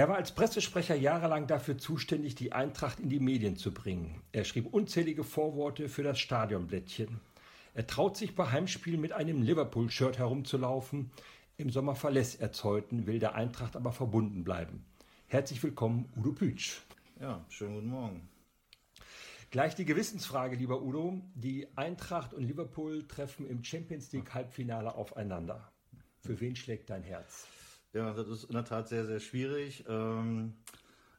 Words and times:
Er 0.00 0.08
war 0.08 0.16
als 0.16 0.32
Pressesprecher 0.32 0.94
jahrelang 0.94 1.46
dafür 1.46 1.76
zuständig, 1.76 2.34
die 2.34 2.52
Eintracht 2.52 3.00
in 3.00 3.10
die 3.10 3.20
Medien 3.20 3.56
zu 3.56 3.70
bringen. 3.70 4.22
Er 4.32 4.44
schrieb 4.44 4.72
unzählige 4.72 5.24
Vorworte 5.24 5.90
für 5.90 6.02
das 6.02 6.18
Stadionblättchen. 6.18 7.20
Er 7.74 7.86
traut 7.86 8.16
sich 8.16 8.34
bei 8.34 8.50
Heimspielen 8.50 8.98
mit 8.98 9.12
einem 9.12 9.42
Liverpool-Shirt 9.42 10.16
herumzulaufen. 10.16 11.10
Im 11.58 11.68
Sommer 11.68 11.96
verlässt 11.96 12.40
er 12.40 12.50
Zeuthen, 12.50 13.06
will 13.06 13.18
der 13.18 13.34
Eintracht 13.34 13.76
aber 13.76 13.92
verbunden 13.92 14.42
bleiben. 14.42 14.86
Herzlich 15.26 15.62
willkommen, 15.62 16.10
Udo 16.16 16.32
Pütsch. 16.32 16.78
Ja, 17.20 17.44
schönen 17.50 17.74
guten 17.74 17.90
Morgen. 17.90 18.28
Gleich 19.50 19.74
die 19.74 19.84
Gewissensfrage, 19.84 20.56
lieber 20.56 20.80
Udo. 20.80 21.20
Die 21.34 21.68
Eintracht 21.76 22.32
und 22.32 22.44
Liverpool 22.44 23.06
treffen 23.06 23.46
im 23.46 23.62
Champions 23.62 24.10
League 24.12 24.32
Halbfinale 24.32 24.94
aufeinander. 24.94 25.70
Für 26.20 26.40
wen 26.40 26.56
schlägt 26.56 26.88
dein 26.88 27.02
Herz? 27.02 27.46
Ja, 27.92 28.12
das 28.12 28.28
ist 28.28 28.44
in 28.44 28.54
der 28.54 28.64
Tat 28.64 28.88
sehr, 28.88 29.04
sehr 29.04 29.20
schwierig. 29.20 29.84
Ähm, 29.88 30.54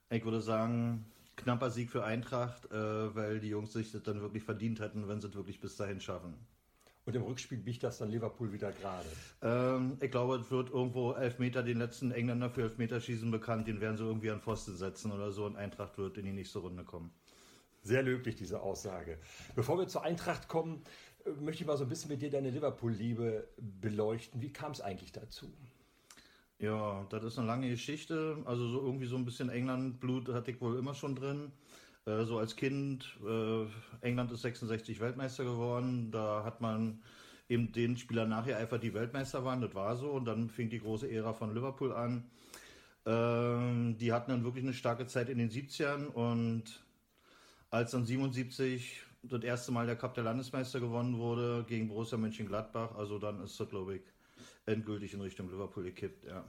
ich 0.10 0.24
würde 0.24 0.42
sagen, 0.42 1.06
knapper 1.36 1.70
Sieg 1.70 1.90
für 1.92 2.04
Eintracht, 2.04 2.72
äh, 2.72 3.16
weil 3.16 3.40
die 3.40 3.50
Jungs 3.50 3.74
sich 3.74 3.92
das 3.92 4.04
dann 4.04 4.22
wirklich 4.22 4.44
verdient 4.44 4.80
hätten, 4.80 5.08
wenn 5.08 5.22
sie 5.22 5.28
es 5.28 5.36
wirklich 5.36 5.60
bis 5.60 5.76
dahin 5.76 6.00
schaffen. 6.00 6.34
Und 7.06 7.16
im 7.16 7.24
Rückspiel 7.24 7.58
biegt 7.58 7.84
das 7.84 7.98
dann 7.98 8.10
Liverpool 8.10 8.54
wieder 8.54 8.72
gerade. 8.72 9.08
Ähm, 9.42 9.98
ich 10.00 10.12
glaube, 10.12 10.36
es 10.36 10.52
wird 10.52 10.70
irgendwo 10.70 11.14
Elfmeter, 11.14 11.64
den 11.64 11.80
letzten 11.80 12.12
Engländer 12.12 12.50
für 12.50 12.62
Elfmeterschießen 12.64 13.30
bekannt, 13.32 13.68
den 13.68 13.82
werden 13.82 13.98
sie 13.98 14.04
irgendwie 14.04 14.30
an 14.30 14.40
Pfosten 14.40 14.78
setzen 14.78 15.12
oder 15.12 15.32
so 15.32 15.46
und 15.46 15.56
Eintracht 15.56 15.98
wird 15.98 16.18
in 16.18 16.26
die 16.26 16.32
nächste 16.32 16.60
Runde 16.60 16.84
kommen. 16.84 17.12
Sehr 17.84 18.04
löblich, 18.04 18.36
diese 18.36 18.62
Aussage. 18.62 19.18
Bevor 19.56 19.80
wir 19.80 19.88
zur 19.88 20.04
Eintracht 20.04 20.48
kommen, 20.48 20.84
äh, 21.26 21.32
möchte 21.32 21.64
ich 21.64 21.68
mal 21.68 21.78
so 21.78 21.84
ein 21.84 21.90
bisschen 21.90 22.12
mit 22.12 22.22
dir 22.22 22.30
deine 22.30 22.52
Liverpool-Liebe 22.52 23.48
beleuchten. 23.58 24.40
Wie 24.40 24.54
kam 24.54 24.72
es 24.72 24.82
eigentlich 24.82 25.12
dazu? 25.12 25.52
Ja, 26.62 27.08
das 27.10 27.24
ist 27.24 27.40
eine 27.40 27.48
lange 27.48 27.70
Geschichte. 27.70 28.38
Also 28.46 28.68
so 28.70 28.82
irgendwie 28.82 29.08
so 29.08 29.16
ein 29.16 29.26
bisschen 29.26 29.50
England-Blut 29.50 30.30
hatte 30.30 30.52
ich 30.52 30.62
wohl 30.62 30.78
immer 30.78 30.94
schon 30.94 31.16
drin. 31.16 31.52
Äh, 32.06 32.24
so 32.26 32.38
als 32.38 32.56
Kind, 32.56 33.18
äh, 33.28 33.66
England 34.02 34.32
ist 34.32 34.44
66 34.44 35.00
Weltmeister 35.00 35.44
geworden. 35.44 36.12
Da 36.12 36.44
hat 36.44 36.62
man 36.62 37.02
eben 37.50 37.72
den 37.72 37.98
Spieler 37.98 38.28
nachher 38.28 38.58
einfach 38.58 38.80
die 38.80 38.94
Weltmeister 38.94 39.44
waren. 39.44 39.62
Das 39.62 39.74
war 39.74 39.96
so. 39.96 40.12
Und 40.12 40.26
dann 40.26 40.50
fing 40.50 40.70
die 40.70 40.80
große 40.80 41.10
Ära 41.12 41.34
von 41.34 41.54
Liverpool 41.56 41.94
an. 41.94 42.30
Ähm, 43.08 43.98
die 43.98 44.14
hatten 44.14 44.30
dann 44.30 44.44
wirklich 44.44 44.64
eine 44.64 44.74
starke 44.76 45.08
Zeit 45.08 45.30
in 45.30 45.40
den 45.40 45.50
70ern. 45.50 46.06
Und 46.08 46.84
als 47.72 47.92
dann 47.92 48.06
77 48.06 49.02
das 49.24 49.44
erste 49.44 49.72
Mal 49.72 49.88
der 49.88 49.96
Cup 49.96 50.14
der 50.14 50.26
Landesmeister 50.26 50.80
gewonnen 50.80 51.18
wurde 51.18 51.66
gegen 51.68 51.88
Borussia 51.88 52.20
Mönchengladbach, 52.20 52.96
also 52.96 53.18
dann 53.20 53.44
ist 53.44 53.60
das, 53.60 53.70
glaube 53.70 53.96
ich, 53.96 54.02
endgültig 54.66 55.14
in 55.14 55.22
Richtung 55.22 55.50
Liverpool 55.50 55.84
gekippt, 55.84 56.26
ja. 56.26 56.44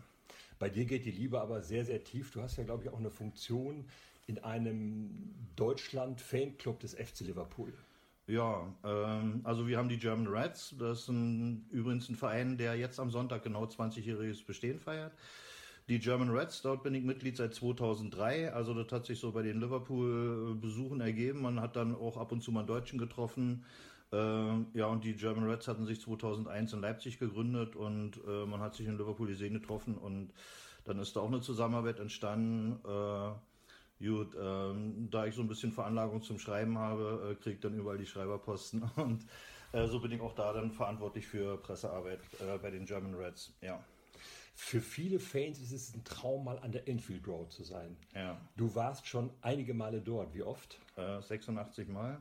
Bei 0.59 0.69
dir 0.69 0.85
geht 0.85 1.05
die 1.05 1.11
Liebe 1.11 1.41
aber 1.41 1.61
sehr, 1.63 1.85
sehr 1.85 2.05
tief. 2.05 2.31
Du 2.31 2.41
hast 2.41 2.57
ja, 2.57 2.63
glaube 2.63 2.85
ich, 2.85 2.91
auch 2.91 2.99
eine 2.99 3.11
Funktion 3.11 3.85
in 4.29 4.39
einem 4.39 5.35
Deutschland-Fanclub 5.57 6.79
des 6.79 6.95
FC 6.95 7.21
Liverpool. 7.23 7.73
Ja, 8.29 8.73
ähm, 8.85 9.41
also 9.43 9.67
wir 9.67 9.79
haben 9.79 9.89
die 9.89 9.99
German 9.99 10.29
Reds. 10.29 10.77
Das 10.79 11.01
ist 11.01 11.09
ein, 11.09 11.67
übrigens 11.71 12.09
ein 12.09 12.15
Verein, 12.15 12.57
der 12.57 12.77
jetzt 12.77 13.01
am 13.01 13.11
Sonntag 13.11 13.43
genau 13.43 13.65
20-jähriges 13.65 14.47
Bestehen 14.47 14.79
feiert. 14.79 15.13
Die 15.89 15.99
German 15.99 16.31
Reds, 16.31 16.63
dort 16.63 16.85
bin 16.85 16.95
ich 16.95 17.03
Mitglied 17.03 17.37
seit 17.37 17.55
2003. 17.55 18.53
Also 18.53 18.73
das 18.73 18.93
hat 18.93 19.07
sich 19.07 19.19
so 19.19 19.33
bei 19.33 19.43
den 19.43 19.61
Liverpool-Besuchen 19.61 21.01
ergeben. 21.01 21.43
Man 21.43 21.61
hat 21.61 21.77
dann 21.77 21.95
auch 21.95 22.17
ab 22.17 22.31
und 22.33 22.43
zu 22.43 22.53
mal 22.53 22.65
Deutschen 22.65 22.99
getroffen. 22.99 23.65
Äh, 24.13 24.17
ja, 24.75 24.87
und 24.87 25.05
die 25.05 25.15
German 25.15 25.49
Reds 25.49 25.67
hatten 25.67 25.87
sich 25.87 26.01
2001 26.01 26.75
in 26.75 26.81
Leipzig 26.81 27.19
gegründet 27.19 27.77
und 27.77 28.21
äh, 28.27 28.47
man 28.47 28.61
hat 28.61 28.75
sich 28.75 28.87
in 28.87 28.99
Liverpool 28.99 29.27
die 29.27 29.35
Seen 29.35 29.55
getroffen 29.55 29.97
und 29.97 30.33
dann 30.85 30.99
ist 30.99 31.17
da 31.17 31.21
auch 31.21 31.29
eine 31.29 31.41
Zusammenarbeit 31.41 31.99
entstanden. 31.99 32.79
Äh, 32.85 34.07
gut, 34.07 34.37
ähm, 34.39 35.09
da 35.11 35.27
ich 35.27 35.35
so 35.35 35.41
ein 35.41 35.49
bisschen 35.49 35.73
Veranlagung 35.73 36.23
zum 36.23 36.39
Schreiben 36.39 36.77
habe, 36.77 37.31
äh, 37.33 37.43
kriege 37.43 37.55
ich 37.55 37.61
dann 37.61 37.75
überall 37.75 37.99
die 37.99 38.07
Schreiberposten 38.07 38.83
und 38.97 39.27
äh, 39.73 39.87
so 39.87 39.99
bin 39.99 40.13
ich 40.13 40.21
auch 40.21 40.35
da 40.35 40.53
dann 40.53 40.73
verantwortlich 40.73 41.27
für 41.27 41.57
Pressearbeit 41.57 42.21
äh, 42.41 42.59
bei 42.59 42.71
den 42.71 42.85
German 42.85 43.15
Reds, 43.15 43.55
ja. 43.63 43.83
Für 44.55 44.81
viele 44.81 45.19
Fans 45.19 45.59
ist 45.61 45.73
es 45.73 45.95
ein 45.95 46.05
Traum, 46.05 46.45
mal 46.45 46.59
an 46.59 46.73
der 46.73 46.89
Enfield 46.89 47.27
Road 47.27 47.53
zu 47.53 47.65
sein. 47.65 47.97
Ja. 48.15 48.39
Du 48.57 48.75
warst 48.75 49.07
schon 49.07 49.31
einige 49.41 49.75
Male 49.75 50.01
dort. 50.01 50.35
Wie 50.35 50.43
oft? 50.43 50.79
86 50.97 51.89
Mal. 51.89 52.21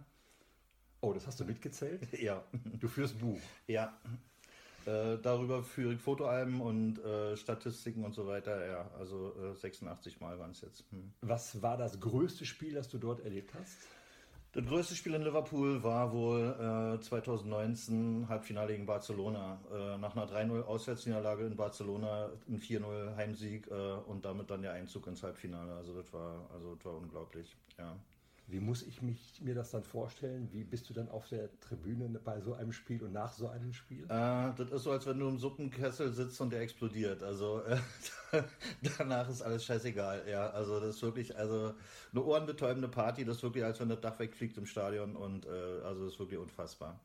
Oh, 1.02 1.14
das 1.14 1.28
hast 1.28 1.40
du 1.40 1.46
mitgezählt? 1.46 2.08
Ja. 2.20 2.44
Du 2.80 2.88
führst 2.88 3.20
Buch. 3.20 3.40
Ja. 3.68 3.98
Äh, 4.86 5.18
darüber 5.22 5.64
führe 5.64 5.94
ich 5.94 6.00
Fotoalben 6.00 6.62
und 6.62 7.00
äh, 7.00 7.38
Statistiken 7.38 8.04
und 8.04 8.16
so 8.16 8.26
weiter. 8.26 8.66
Ja, 8.66 8.90
also 8.98 9.36
äh, 9.52 9.56
86 9.56 10.20
Mal 10.20 10.40
waren 10.40 10.52
es 10.52 10.62
jetzt. 10.62 10.86
Hm. 10.92 11.12
Was 11.22 11.62
war 11.62 11.78
das 11.78 12.00
größte 12.00 12.46
Spiel, 12.46 12.74
das 12.74 12.88
du 12.88 12.98
dort 12.98 13.20
erlebt 13.20 13.54
hast? 13.54 13.78
Das 14.54 14.66
größte 14.66 14.96
Spiel 14.96 15.14
in 15.14 15.22
Liverpool 15.22 15.82
war 15.82 16.12
wohl 16.12 17.00
2019 17.02 18.24
äh, 18.24 18.28
Halbfinale 18.28 18.74
gegen 18.74 18.86
Barcelona. 18.86 19.62
Äh, 19.72 19.98
nach 19.98 20.14
einer 20.14 20.28
3-0 20.28 20.64
Auswärtsniederlage 20.64 21.46
in 21.46 21.56
Barcelona, 21.56 22.30
ein 22.50 22.60
4-0 22.60 23.16
Heimsieg 23.16 23.68
äh, 23.72 23.74
und 23.74 24.26
damit 24.26 24.50
dann 24.50 24.62
der 24.62 24.74
Einzug 24.74 25.08
ins 25.08 25.24
Halbfinale. 25.24 25.74
Also 25.74 25.94
das 25.94 26.12
war, 26.12 26.50
also 26.54 26.76
das 26.76 26.84
war 26.84 26.98
unglaublich. 26.98 27.56
Ja. 27.78 27.96
Wie 28.52 28.60
muss 28.60 28.84
ich 28.84 29.02
mich, 29.02 29.40
mir 29.42 29.56
das 29.56 29.72
dann 29.72 29.84
vorstellen? 29.84 30.50
Wie 30.52 30.66
bist 30.66 30.90
du 30.90 30.94
dann 30.94 31.08
auf 31.08 31.26
der 31.30 31.58
Tribüne 31.62 32.10
bei 32.20 32.42
so 32.42 32.54
einem 32.54 32.74
Spiel 32.74 33.02
und 33.02 33.14
nach 33.14 33.32
so 33.32 33.48
einem 33.48 33.72
Spiel? 33.72 34.04
Äh, 34.04 34.52
das 34.58 34.72
ist 34.72 34.84
so, 34.84 34.92
als 34.92 35.06
wenn 35.06 35.20
du 35.20 35.30
im 35.30 35.38
Suppenkessel 35.38 36.12
sitzt 36.12 36.42
und 36.42 36.52
der 36.52 36.60
explodiert. 36.60 37.24
Also 37.24 37.64
äh, 37.64 37.78
danach 38.98 39.30
ist 39.30 39.42
alles 39.42 39.64
scheißegal. 39.64 40.28
Ja, 40.30 40.50
also 40.50 40.82
das 40.82 40.98
ist 40.98 41.02
wirklich, 41.02 41.38
also 41.38 41.74
eine 42.12 42.24
ohrenbetäubende 42.24 42.90
Party. 42.90 43.24
Das 43.24 43.38
ist 43.38 43.44
wirklich, 43.44 43.64
als 43.64 43.80
wenn 43.80 43.88
das 43.88 44.02
Dach 44.02 44.20
wegfliegt 44.20 44.58
im 44.58 44.66
Stadion 44.66 45.16
und 45.16 45.46
äh, 45.46 45.50
also 45.50 46.04
das 46.04 46.14
ist 46.14 46.20
wirklich 46.20 46.40
unfassbar. 46.40 47.00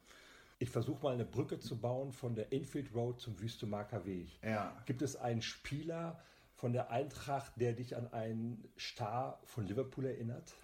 Ich 0.59 0.71
versuche 0.71 1.01
mal 1.05 1.15
eine 1.15 1.27
Brücke 1.27 1.61
zu 1.61 1.81
bauen 1.81 2.11
von 2.13 2.35
der 2.35 2.51
Infield 2.51 2.93
Road 2.93 3.21
zum 3.21 3.39
Wüstemarker 3.41 4.05
Weg. 4.05 4.29
Ja. 4.43 4.77
Gibt 4.87 5.03
es 5.03 5.15
einen 5.15 5.43
Spieler 5.43 6.21
von 6.55 6.73
der 6.73 6.91
Eintracht, 6.91 7.53
der 7.61 7.75
dich 7.75 7.95
an 7.95 8.13
einen 8.13 8.65
Star 8.77 9.39
von 9.45 9.67
Liverpool 9.67 10.07
erinnert? 10.07 10.55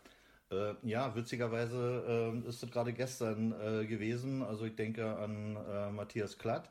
Äh, 0.52 0.74
ja, 0.82 1.14
witzigerweise 1.14 2.32
äh, 2.44 2.48
ist 2.48 2.62
das 2.62 2.70
gerade 2.70 2.92
gestern 2.92 3.52
äh, 3.52 3.86
gewesen. 3.86 4.42
Also 4.42 4.66
ich 4.66 4.76
denke 4.76 5.16
an 5.16 5.56
äh, 5.56 5.90
Matthias 5.90 6.36
Klatt. 6.36 6.70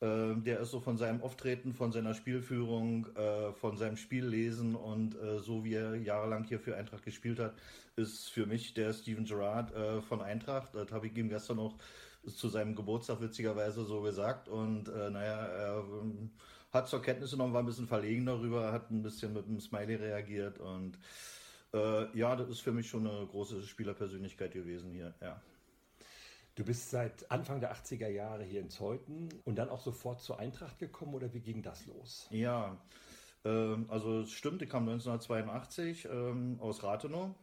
Äh, 0.00 0.34
der 0.36 0.60
ist 0.60 0.70
so 0.70 0.80
von 0.80 0.98
seinem 0.98 1.22
Auftreten, 1.22 1.72
von 1.72 1.92
seiner 1.92 2.12
Spielführung, 2.12 3.06
äh, 3.16 3.52
von 3.54 3.78
seinem 3.78 3.96
Spiellesen 3.96 4.74
und 4.74 5.16
so 5.38 5.64
wie 5.64 5.74
er 5.74 5.96
jahrelang 5.96 6.44
hier 6.44 6.60
für 6.60 6.76
Eintracht 6.76 7.04
gespielt 7.04 7.38
hat, 7.38 7.54
ist 7.96 8.28
für 8.28 8.44
mich 8.44 8.74
der 8.74 8.92
Steven 8.92 9.24
Gerrard 9.24 9.72
von 10.04 10.20
Eintracht. 10.20 10.74
Das 10.74 10.92
habe 10.92 11.06
ich 11.06 11.16
ihm 11.16 11.30
gestern 11.30 11.56
noch 11.56 11.78
zu 12.26 12.48
seinem 12.48 12.74
Geburtstag 12.74 13.20
witzigerweise 13.20 13.84
so 13.84 14.02
gesagt. 14.02 14.48
Und 14.48 14.88
naja, 14.88 15.46
er 15.46 15.84
ähm, 16.02 16.30
hat 16.72 16.88
zur 16.88 17.00
Kenntnis 17.00 17.30
genommen, 17.30 17.54
war 17.54 17.62
ein 17.62 17.66
bisschen 17.66 17.86
verlegen 17.86 18.26
darüber, 18.26 18.72
hat 18.72 18.90
ein 18.90 19.02
bisschen 19.02 19.32
mit 19.32 19.46
einem 19.46 19.60
Smiley 19.60 19.94
reagiert 19.94 20.58
und 20.58 20.98
äh, 21.74 22.18
ja, 22.18 22.36
das 22.36 22.48
ist 22.48 22.60
für 22.60 22.72
mich 22.72 22.88
schon 22.88 23.06
eine 23.06 23.26
große 23.26 23.62
Spielerpersönlichkeit 23.62 24.52
gewesen 24.52 24.90
hier, 24.90 25.14
ja. 25.20 25.40
Du 26.56 26.64
bist 26.64 26.88
seit 26.88 27.30
Anfang 27.30 27.60
der 27.60 27.74
80er 27.74 28.08
Jahre 28.08 28.42
hier 28.42 28.60
in 28.60 28.70
Zeuthen 28.70 29.28
und 29.44 29.56
dann 29.56 29.68
auch 29.68 29.80
sofort 29.80 30.22
zur 30.22 30.38
Eintracht 30.38 30.78
gekommen 30.78 31.12
oder 31.14 31.34
wie 31.34 31.40
ging 31.40 31.62
das 31.62 31.84
los? 31.84 32.26
Ja, 32.30 32.78
ähm, 33.44 33.84
also 33.88 34.20
es 34.20 34.32
stimmt, 34.32 34.62
ich 34.62 34.70
kam 34.70 34.88
1982 34.88 36.06
ähm, 36.10 36.58
aus 36.60 36.82
Rathenow. 36.82 37.34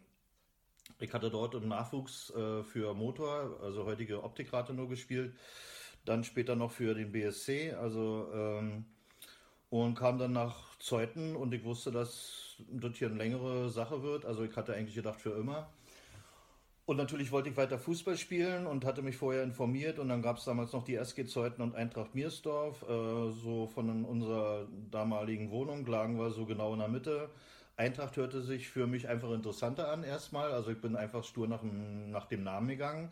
Ich 0.99 1.13
hatte 1.13 1.29
dort 1.29 1.53
im 1.53 1.67
Nachwuchs 1.67 2.31
äh, 2.31 2.63
für 2.63 2.95
Motor, 2.95 3.59
also 3.61 3.85
heutige 3.85 4.23
Optik 4.23 4.51
Rathenow 4.51 4.89
gespielt, 4.89 5.35
dann 6.05 6.23
später 6.23 6.55
noch 6.55 6.71
für 6.71 6.95
den 6.95 7.11
BSC, 7.11 7.73
also 7.73 8.29
ähm, 8.33 8.85
und 9.73 9.95
kam 9.95 10.19
dann 10.19 10.33
nach 10.33 10.77
Zeuthen 10.77 11.35
und 11.35 11.51
ich 11.51 11.63
wusste, 11.63 11.91
dass 11.91 12.57
das 12.69 12.95
hier 12.95 13.07
eine 13.07 13.17
längere 13.17 13.71
Sache 13.71 14.03
wird. 14.03 14.23
Also 14.23 14.43
ich 14.43 14.55
hatte 14.55 14.75
eigentlich 14.75 14.93
gedacht 14.93 15.19
für 15.19 15.31
immer. 15.31 15.67
Und 16.85 16.97
natürlich 16.97 17.31
wollte 17.31 17.49
ich 17.49 17.57
weiter 17.57 17.79
Fußball 17.79 18.15
spielen 18.15 18.67
und 18.67 18.85
hatte 18.85 19.01
mich 19.01 19.17
vorher 19.17 19.41
informiert 19.41 19.97
und 19.97 20.09
dann 20.09 20.21
gab 20.21 20.37
es 20.37 20.45
damals 20.45 20.73
noch 20.73 20.83
die 20.83 20.93
SG 20.93 21.25
Zeuthen 21.25 21.63
und 21.63 21.73
Eintracht 21.73 22.13
Miersdorf. 22.13 22.83
Äh, 22.83 23.31
so 23.31 23.67
von 23.73 24.05
unserer 24.05 24.67
damaligen 24.91 25.49
Wohnung 25.49 25.87
lagen 25.87 26.19
wir 26.19 26.29
so 26.29 26.45
genau 26.45 26.73
in 26.73 26.79
der 26.79 26.89
Mitte. 26.89 27.29
Eintracht 27.75 28.15
hörte 28.15 28.43
sich 28.43 28.69
für 28.69 28.85
mich 28.85 29.07
einfach 29.07 29.31
interessanter 29.31 29.91
an 29.91 30.03
erstmal. 30.03 30.51
Also 30.51 30.69
ich 30.69 30.81
bin 30.81 30.95
einfach 30.95 31.23
stur 31.23 31.47
nach 31.47 31.63
nach 31.63 32.27
dem 32.27 32.43
Namen 32.43 32.67
gegangen. 32.67 33.11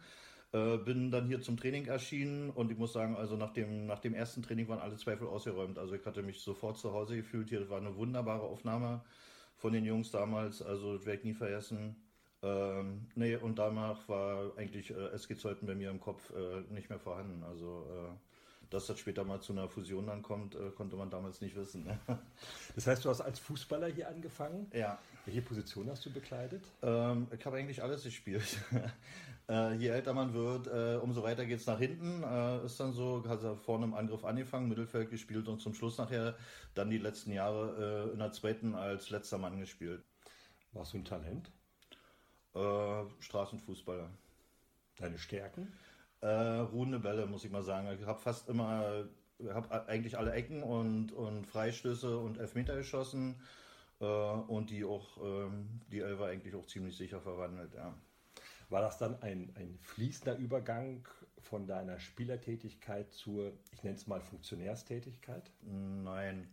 Äh, 0.54 0.78
bin 0.78 1.12
dann 1.12 1.28
hier 1.28 1.42
zum 1.42 1.56
Training 1.56 1.86
erschienen 1.86 2.50
und 2.50 2.72
ich 2.72 2.78
muss 2.78 2.92
sagen, 2.92 3.16
also 3.16 3.38
nach 3.38 3.54
dem, 3.54 3.86
nach 3.86 4.00
dem 4.00 4.14
ersten 4.14 4.42
Training 4.42 4.68
waren 4.68 4.80
alle 4.80 4.98
Zweifel 4.98 5.28
ausgeräumt. 5.28 5.80
Also 5.80 5.96
ich 5.96 6.06
hatte 6.06 6.24
mich 6.24 6.42
sofort 6.42 6.78
zu 6.78 6.92
Hause 6.92 7.16
gefühlt. 7.16 7.50
Hier 7.50 7.70
war 7.70 7.78
eine 7.78 7.96
wunderbare 7.96 8.44
Aufnahme 8.44 9.02
von 9.56 9.72
den 9.72 9.86
Jungs 9.86 10.12
damals. 10.12 10.62
Also 10.62 10.98
das 10.98 11.06
werde 11.06 11.20
ich 11.20 11.26
nie 11.26 11.34
vergessen. 11.34 11.96
Ähm, 12.44 13.08
nee, 13.16 13.36
und 13.38 13.60
danach 13.60 14.10
war 14.10 14.58
eigentlich 14.58 14.92
äh, 14.92 15.14
SG 15.14 15.38
Zeuthen 15.38 15.68
bei 15.68 15.76
mir 15.76 15.90
im 15.90 16.02
Kopf 16.02 16.32
äh, 16.32 16.74
nicht 16.74 16.90
mehr 16.90 17.00
vorhanden. 17.00 17.44
Also 17.44 17.86
äh, 17.90 18.16
dass 18.72 18.88
das 18.88 19.00
später 19.00 19.24
mal 19.24 19.40
zu 19.42 19.54
einer 19.54 19.68
Fusion 19.68 20.08
dann 20.08 20.22
kommt, 20.22 20.56
äh, 20.56 20.72
konnte 20.76 20.96
man 20.96 21.10
damals 21.10 21.42
nicht 21.42 21.56
wissen. 21.56 21.84
Ne? 21.84 22.00
Das 22.76 22.88
heißt, 22.88 23.06
du 23.06 23.10
hast 23.10 23.22
als 23.22 23.38
Fußballer 23.40 23.88
hier 23.88 24.08
angefangen? 24.08 24.72
Ja. 24.74 24.98
Welche 25.26 25.42
Position 25.42 25.90
hast 25.90 26.06
du 26.06 26.12
bekleidet? 26.12 26.64
Ähm, 26.82 27.28
ich 27.38 27.46
habe 27.46 27.58
eigentlich 27.58 27.84
alles 27.84 28.04
gespielt. 28.04 28.58
äh, 29.50 29.76
je 29.76 29.88
älter 29.90 30.14
man 30.14 30.34
wird, 30.34 30.68
äh, 30.68 30.98
umso 31.02 31.24
weiter 31.24 31.46
geht 31.46 31.60
es 31.60 31.68
nach 31.68 31.80
hinten. 31.80 32.24
Äh, 32.24 32.66
ist 32.66 32.80
dann 32.80 32.94
so, 32.94 33.24
hat 33.28 33.44
er 33.44 33.56
vorne 33.56 33.86
im 33.86 33.94
Angriff 33.94 34.24
angefangen, 34.24 34.70
Mittelfeld 34.70 35.10
gespielt 35.10 35.48
und 35.48 35.62
zum 35.62 35.74
Schluss 35.74 35.98
nachher 35.98 36.36
dann 36.74 36.90
die 36.90 36.98
letzten 36.98 37.32
Jahre 37.32 38.08
äh, 38.10 38.14
in 38.14 38.20
der 38.20 38.32
zweiten 38.32 38.76
als 38.76 39.10
letzter 39.10 39.38
Mann 39.38 39.60
gespielt. 39.60 40.04
Warst 40.74 40.94
du 40.94 40.98
ein 40.98 41.06
Talent? 41.06 41.52
Äh, 42.56 43.04
Straßenfußballer. 43.20 44.10
Deine 44.98 45.18
Stärken? 45.18 45.74
Äh, 46.22 46.28
ruhende 46.28 47.00
Bälle, 47.00 47.26
muss 47.26 47.44
ich 47.44 47.52
mal 47.52 47.64
sagen. 47.64 47.88
Ich 48.00 48.06
habe 48.06 48.20
fast 48.20 48.48
immer, 48.48 49.06
habe 49.50 49.88
eigentlich 49.88 50.18
alle 50.18 50.34
Ecken 50.34 50.62
und, 50.62 51.12
und 51.12 51.48
Freistöße 51.48 52.18
und 52.18 52.38
Elfmeter 52.38 52.76
geschossen 52.76 53.42
und 54.00 54.72
die 54.72 54.84
auch, 54.84 55.18
ähm, 55.24 55.82
die 55.92 56.00
Elfer 56.00 56.26
eigentlich 56.26 56.56
auch 56.56 56.66
ziemlich 56.66 56.98
sicher 56.98 57.22
verwandelt, 57.22 57.74
ja. 57.76 57.94
War 58.72 58.82
das 58.82 58.98
dann 58.98 59.22
ein, 59.22 59.54
ein 59.58 59.78
fließender 59.82 60.38
Übergang 60.38 61.06
von 61.42 61.68
deiner 61.68 62.00
Spielertätigkeit 62.00 63.12
zur, 63.12 63.52
ich 63.74 63.84
nenne 63.84 63.98
es 63.98 64.08
mal, 64.08 64.22
Funktionärstätigkeit? 64.22 65.52
Nein. 65.62 66.48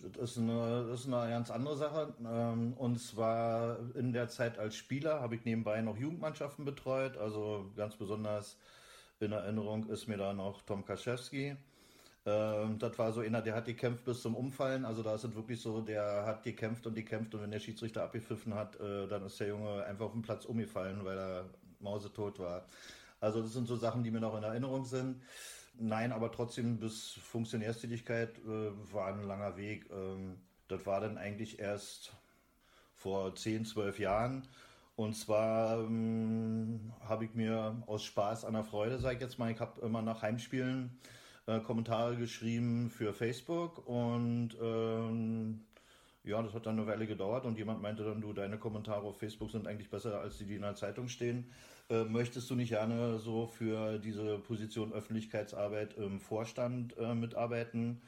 Das 0.00 0.32
ist 0.32 0.38
eine, 0.38 0.86
das 0.86 1.00
ist 1.00 1.06
eine 1.06 1.30
ganz 1.30 1.50
andere 1.50 1.78
Sache. 1.78 2.14
Ähm, 2.20 2.74
und 2.74 3.00
zwar 3.00 3.78
in 3.96 4.12
der 4.12 4.28
Zeit 4.28 4.58
als 4.58 4.76
Spieler 4.76 5.20
habe 5.20 5.34
ich 5.34 5.46
nebenbei 5.46 5.80
noch 5.80 5.96
Jugendmannschaften 5.96 6.66
betreut. 6.66 7.16
Also 7.16 7.72
ganz 7.74 7.96
besonders 7.96 8.58
in 9.18 9.32
Erinnerung 9.32 9.88
ist 9.88 10.08
mir 10.08 10.18
da 10.18 10.34
noch 10.34 10.60
Tom 10.60 10.84
Kaschewski. 10.84 11.56
Ähm, 12.28 12.78
das 12.78 12.98
war 12.98 13.12
so 13.12 13.20
einer, 13.20 13.40
der 13.40 13.54
hat 13.54 13.64
gekämpft 13.64 14.04
bis 14.04 14.20
zum 14.20 14.36
Umfallen. 14.36 14.84
Also 14.84 15.02
da 15.02 15.14
ist 15.14 15.24
es 15.24 15.34
wirklich 15.34 15.60
so, 15.60 15.80
der 15.80 16.26
hat 16.26 16.42
gekämpft 16.42 16.86
und 16.86 16.94
gekämpft 16.94 17.34
und 17.34 17.42
wenn 17.42 17.50
der 17.50 17.60
Schiedsrichter 17.60 18.02
abgepfiffen 18.02 18.54
hat, 18.54 18.78
äh, 18.80 19.06
dann 19.08 19.24
ist 19.24 19.40
der 19.40 19.48
Junge 19.48 19.84
einfach 19.84 20.06
auf 20.06 20.12
dem 20.12 20.22
Platz 20.22 20.44
umgefallen, 20.44 21.04
weil 21.04 21.18
er 21.18 21.44
mausetot 21.80 22.38
war. 22.38 22.66
Also 23.20 23.42
das 23.42 23.52
sind 23.52 23.66
so 23.66 23.76
Sachen, 23.76 24.04
die 24.04 24.10
mir 24.10 24.20
noch 24.20 24.36
in 24.36 24.44
Erinnerung 24.44 24.84
sind. 24.84 25.22
Nein, 25.74 26.12
aber 26.12 26.30
trotzdem 26.30 26.78
bis 26.78 27.12
Funktionärstätigkeit 27.12 28.38
äh, 28.40 28.92
war 28.92 29.08
ein 29.08 29.22
langer 29.22 29.56
Weg. 29.56 29.88
Ähm, 29.90 30.38
das 30.68 30.84
war 30.86 31.00
dann 31.00 31.16
eigentlich 31.16 31.58
erst 31.60 32.12
vor 32.94 33.34
10, 33.34 33.64
12 33.64 34.00
Jahren. 34.00 34.46
Und 34.96 35.14
zwar 35.14 35.78
ähm, 35.78 36.92
habe 37.00 37.24
ich 37.24 37.34
mir 37.34 37.82
aus 37.86 38.04
Spaß 38.04 38.44
an 38.44 38.54
der 38.54 38.64
Freude, 38.64 38.98
sage 38.98 39.14
ich 39.16 39.22
jetzt 39.22 39.38
mal, 39.38 39.50
ich 39.50 39.60
habe 39.60 39.80
immer 39.80 40.02
nach 40.02 40.22
Heimspielen 40.22 40.98
äh, 41.48 41.60
Kommentare 41.60 42.16
geschrieben 42.16 42.90
für 42.90 43.14
Facebook 43.14 43.86
und 43.88 44.50
ähm, 44.60 45.60
ja, 46.22 46.42
das 46.42 46.52
hat 46.52 46.66
dann 46.66 46.78
eine 46.78 46.86
Weile 46.86 47.06
gedauert 47.06 47.46
und 47.46 47.56
jemand 47.56 47.80
meinte 47.80 48.04
dann, 48.04 48.20
du, 48.20 48.34
deine 48.34 48.58
Kommentare 48.58 49.06
auf 49.06 49.18
Facebook 49.18 49.50
sind 49.50 49.66
eigentlich 49.66 49.88
besser 49.88 50.20
als 50.20 50.36
die, 50.36 50.44
die 50.44 50.56
in 50.56 50.62
der 50.62 50.74
Zeitung 50.74 51.08
stehen. 51.08 51.50
Äh, 51.88 52.04
möchtest 52.04 52.50
du 52.50 52.54
nicht 52.54 52.68
gerne 52.68 53.18
so 53.18 53.46
für 53.46 53.98
diese 53.98 54.38
Position 54.38 54.92
Öffentlichkeitsarbeit 54.92 55.94
im 55.96 56.20
Vorstand 56.20 56.94
äh, 56.98 57.14
mitarbeiten? 57.14 58.02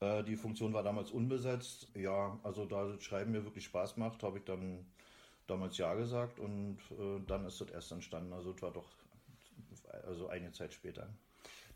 Äh, 0.00 0.22
die 0.24 0.36
Funktion 0.36 0.74
war 0.74 0.82
damals 0.82 1.10
unbesetzt. 1.10 1.88
Ja, 1.94 2.38
also 2.42 2.66
da 2.66 2.88
das 2.88 3.02
Schreiben 3.02 3.32
mir 3.32 3.44
wirklich 3.44 3.64
Spaß 3.64 3.96
macht, 3.96 4.22
habe 4.22 4.38
ich 4.38 4.44
dann 4.44 4.84
damals 5.46 5.78
Ja 5.78 5.94
gesagt 5.94 6.38
und 6.38 6.76
äh, 6.90 7.20
dann 7.26 7.46
ist 7.46 7.58
das 7.58 7.70
erst 7.70 7.90
entstanden. 7.92 8.34
Also 8.34 8.50
es 8.50 8.60
war 8.60 8.70
doch 8.70 8.88
also 10.06 10.28
eine 10.28 10.52
Zeit 10.52 10.74
später. 10.74 11.08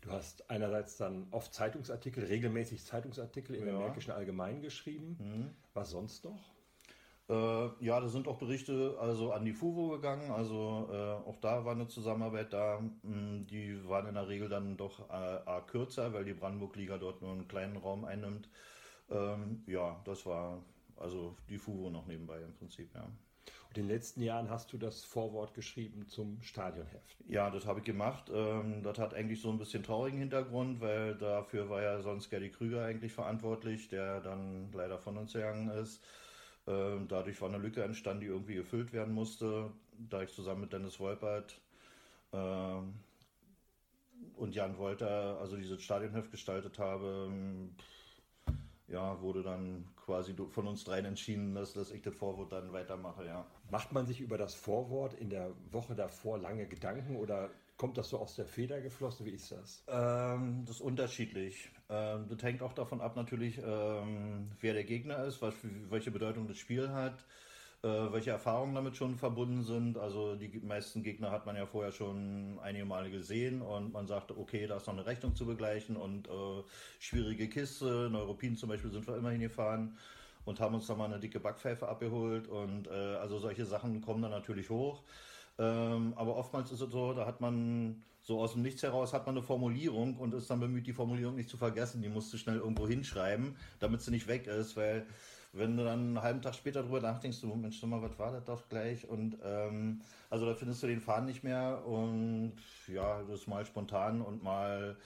Du 0.07 0.13
hast 0.13 0.49
einerseits 0.49 0.97
dann 0.97 1.27
oft 1.31 1.53
Zeitungsartikel, 1.53 2.23
regelmäßig 2.23 2.85
Zeitungsartikel 2.85 3.55
in 3.55 3.65
ja. 3.65 3.71
der 3.71 3.79
Märkischen 3.79 4.11
Allgemeinen 4.13 4.61
geschrieben. 4.61 5.17
Mhm. 5.19 5.49
Was 5.73 5.91
sonst 5.91 6.23
noch? 6.23 6.39
Äh, 7.29 7.85
ja, 7.85 7.99
da 7.99 8.07
sind 8.07 8.27
auch 8.29 8.37
Berichte 8.37 8.97
also 9.01 9.33
an 9.33 9.43
die 9.43 9.51
FUVO 9.51 9.89
gegangen. 9.89 10.31
Also 10.31 10.89
äh, 10.91 11.29
auch 11.29 11.35
da 11.41 11.65
war 11.65 11.73
eine 11.73 11.87
Zusammenarbeit 11.87 12.53
da. 12.53 12.79
Hm, 13.03 13.47
die 13.47 13.85
waren 13.87 14.07
in 14.07 14.13
der 14.13 14.29
Regel 14.29 14.47
dann 14.47 14.77
doch 14.77 15.09
äh, 15.09 15.61
kürzer, 15.67 16.13
weil 16.13 16.23
die 16.23 16.33
Brandenburg-Liga 16.33 16.97
dort 16.97 17.21
nur 17.21 17.33
einen 17.33 17.47
kleinen 17.47 17.75
Raum 17.75 18.05
einnimmt. 18.05 18.49
Ähm, 19.09 19.63
ja, 19.67 19.99
das 20.05 20.25
war 20.25 20.63
also 20.95 21.35
die 21.49 21.57
FUVO 21.57 21.89
noch 21.89 22.05
nebenbei 22.07 22.41
im 22.41 22.53
Prinzip, 22.53 22.93
ja. 22.95 23.07
Und 23.69 23.77
in 23.77 23.83
den 23.83 23.89
letzten 23.89 24.21
Jahren 24.21 24.49
hast 24.49 24.71
du 24.73 24.77
das 24.77 25.03
Vorwort 25.03 25.53
geschrieben 25.53 26.07
zum 26.07 26.41
Stadionheft. 26.41 27.17
Ja, 27.27 27.49
das 27.49 27.65
habe 27.65 27.79
ich 27.79 27.85
gemacht. 27.85 28.31
Ähm, 28.33 28.83
das 28.83 28.97
hat 28.97 29.13
eigentlich 29.13 29.41
so 29.41 29.49
ein 29.49 29.57
bisschen 29.57 29.83
traurigen 29.83 30.19
Hintergrund, 30.19 30.79
weil 30.81 31.15
dafür 31.15 31.69
war 31.69 31.81
ja 31.81 32.01
sonst 32.01 32.29
Gerdy 32.29 32.49
Krüger 32.49 32.85
eigentlich 32.85 33.13
verantwortlich, 33.13 33.89
der 33.89 34.21
dann 34.21 34.71
leider 34.71 34.97
von 34.97 35.17
uns 35.17 35.33
gegangen 35.33 35.69
ist. 35.69 36.01
Ähm, 36.67 37.07
dadurch 37.07 37.41
war 37.41 37.49
eine 37.49 37.57
Lücke 37.57 37.83
entstanden, 37.83 38.21
die 38.21 38.27
irgendwie 38.27 38.55
gefüllt 38.55 38.93
werden 38.93 39.13
musste. 39.13 39.71
Da 40.09 40.21
ich 40.21 40.33
zusammen 40.33 40.61
mit 40.61 40.73
Dennis 40.73 40.99
Wolpert 40.99 41.59
ähm, 42.33 42.93
und 44.35 44.53
Jan 44.53 44.77
Wolter 44.77 45.39
also 45.39 45.55
dieses 45.55 45.81
Stadionheft 45.81 46.31
gestaltet 46.31 46.77
habe, 46.77 47.31
ja, 48.87 49.19
wurde 49.21 49.43
dann 49.43 49.85
quasi 50.07 50.33
von 50.33 50.67
uns 50.67 50.85
dreien 50.85 51.05
entschieden, 51.05 51.53
dass, 51.53 51.73
dass 51.73 51.91
ich 51.91 52.01
das 52.01 52.15
Vorwort 52.15 52.53
dann 52.53 52.71
weitermache, 52.71 53.25
ja. 53.25 53.45
Macht 53.69 53.91
man 53.91 54.07
sich 54.07 54.21
über 54.21 54.37
das 54.37 54.55
Vorwort 54.55 55.13
in 55.13 55.29
der 55.29 55.51
Woche 55.71 55.95
davor 55.95 56.37
lange 56.39 56.65
Gedanken 56.65 57.17
oder 57.17 57.49
kommt 57.75 57.97
das 57.97 58.09
so 58.09 58.17
aus 58.17 58.35
der 58.35 58.45
Feder 58.45 58.79
geflossen? 58.79 59.25
Wie 59.25 59.31
ist 59.31 59.51
das? 59.51 59.83
Ähm, 59.89 60.63
das 60.65 60.77
ist 60.77 60.81
unterschiedlich. 60.81 61.69
Ähm, 61.89 62.25
das 62.29 62.41
hängt 62.41 62.63
auch 62.63 62.71
davon 62.73 63.01
ab, 63.01 63.17
natürlich, 63.17 63.59
ähm, 63.61 64.49
wer 64.61 64.73
der 64.73 64.85
Gegner 64.85 65.25
ist, 65.25 65.41
was, 65.41 65.53
welche 65.89 66.09
Bedeutung 66.09 66.47
das 66.47 66.57
Spiel 66.57 66.89
hat, 66.89 67.25
äh, 67.83 67.87
welche 67.87 68.31
Erfahrungen 68.31 68.75
damit 68.75 68.97
schon 68.97 69.17
verbunden 69.17 69.63
sind. 69.63 69.97
Also 69.97 70.35
die 70.35 70.59
meisten 70.59 71.03
Gegner 71.03 71.31
hat 71.31 71.45
man 71.45 71.55
ja 71.55 71.65
vorher 71.65 71.91
schon 71.91 72.59
einige 72.61 72.85
Male 72.85 73.11
gesehen 73.11 73.61
und 73.61 73.93
man 73.93 74.07
sagt, 74.07 74.31
okay, 74.31 74.67
da 74.67 74.77
ist 74.77 74.87
noch 74.87 74.95
eine 74.95 75.05
Rechnung 75.05 75.35
zu 75.35 75.45
begleichen 75.45 75.95
und 75.95 76.27
äh, 76.27 76.63
schwierige 76.99 77.47
Kiste. 77.47 78.07
In 78.09 78.15
Europien 78.15 78.55
zum 78.55 78.69
Beispiel 78.69 78.91
sind 78.91 79.07
wir 79.07 79.15
immer 79.15 79.29
hingefahren 79.29 79.97
und 80.45 80.59
haben 80.59 80.75
uns 80.75 80.87
da 80.87 80.95
mal 80.95 81.05
eine 81.05 81.19
dicke 81.19 81.39
Backpfeife 81.39 81.87
abgeholt 81.87 82.47
und 82.47 82.87
äh, 82.87 83.15
also 83.17 83.37
solche 83.37 83.65
Sachen 83.65 84.01
kommen 84.01 84.21
dann 84.21 84.31
natürlich 84.31 84.69
hoch. 84.69 85.03
Ähm, 85.59 86.13
aber 86.15 86.35
oftmals 86.35 86.71
ist 86.71 86.81
es 86.81 86.91
so, 86.91 87.13
da 87.13 87.25
hat 87.25 87.41
man 87.41 88.03
so 88.21 88.41
aus 88.41 88.53
dem 88.53 88.61
Nichts 88.61 88.83
heraus 88.83 89.13
hat 89.13 89.25
man 89.25 89.37
eine 89.37 89.45
Formulierung 89.45 90.17
und 90.17 90.33
ist 90.33 90.49
dann 90.49 90.59
bemüht, 90.59 90.85
die 90.85 90.93
Formulierung 90.93 91.35
nicht 91.35 91.49
zu 91.49 91.57
vergessen. 91.57 92.01
Die 92.01 92.09
musst 92.09 92.33
du 92.33 92.37
schnell 92.37 92.57
irgendwo 92.57 92.87
hinschreiben, 92.87 93.55
damit 93.79 94.01
sie 94.01 94.11
nicht 94.11 94.27
weg 94.27 94.47
ist, 94.47 94.75
weil 94.75 95.05
wenn 95.53 95.77
du 95.77 95.83
dann 95.83 95.99
einen 95.99 96.21
halben 96.21 96.41
Tag 96.41 96.55
später 96.55 96.83
drüber 96.83 97.01
nachdenkst, 97.01 97.41
du, 97.41 97.55
Mensch, 97.55 97.81
mal, 97.83 98.01
was 98.01 98.17
war 98.19 98.31
das 98.31 98.45
doch 98.45 98.67
gleich? 98.69 99.07
Und 99.07 99.37
ähm, 99.43 100.01
also 100.29 100.45
da 100.45 100.53
findest 100.53 100.83
du 100.83 100.87
den 100.87 101.01
Faden 101.01 101.25
nicht 101.25 101.43
mehr 101.43 101.85
und 101.85 102.53
ja, 102.87 103.23
das 103.23 103.41
ist 103.41 103.47
mal 103.47 103.65
spontan 103.65 104.21
und 104.21 104.43
mal 104.43 104.97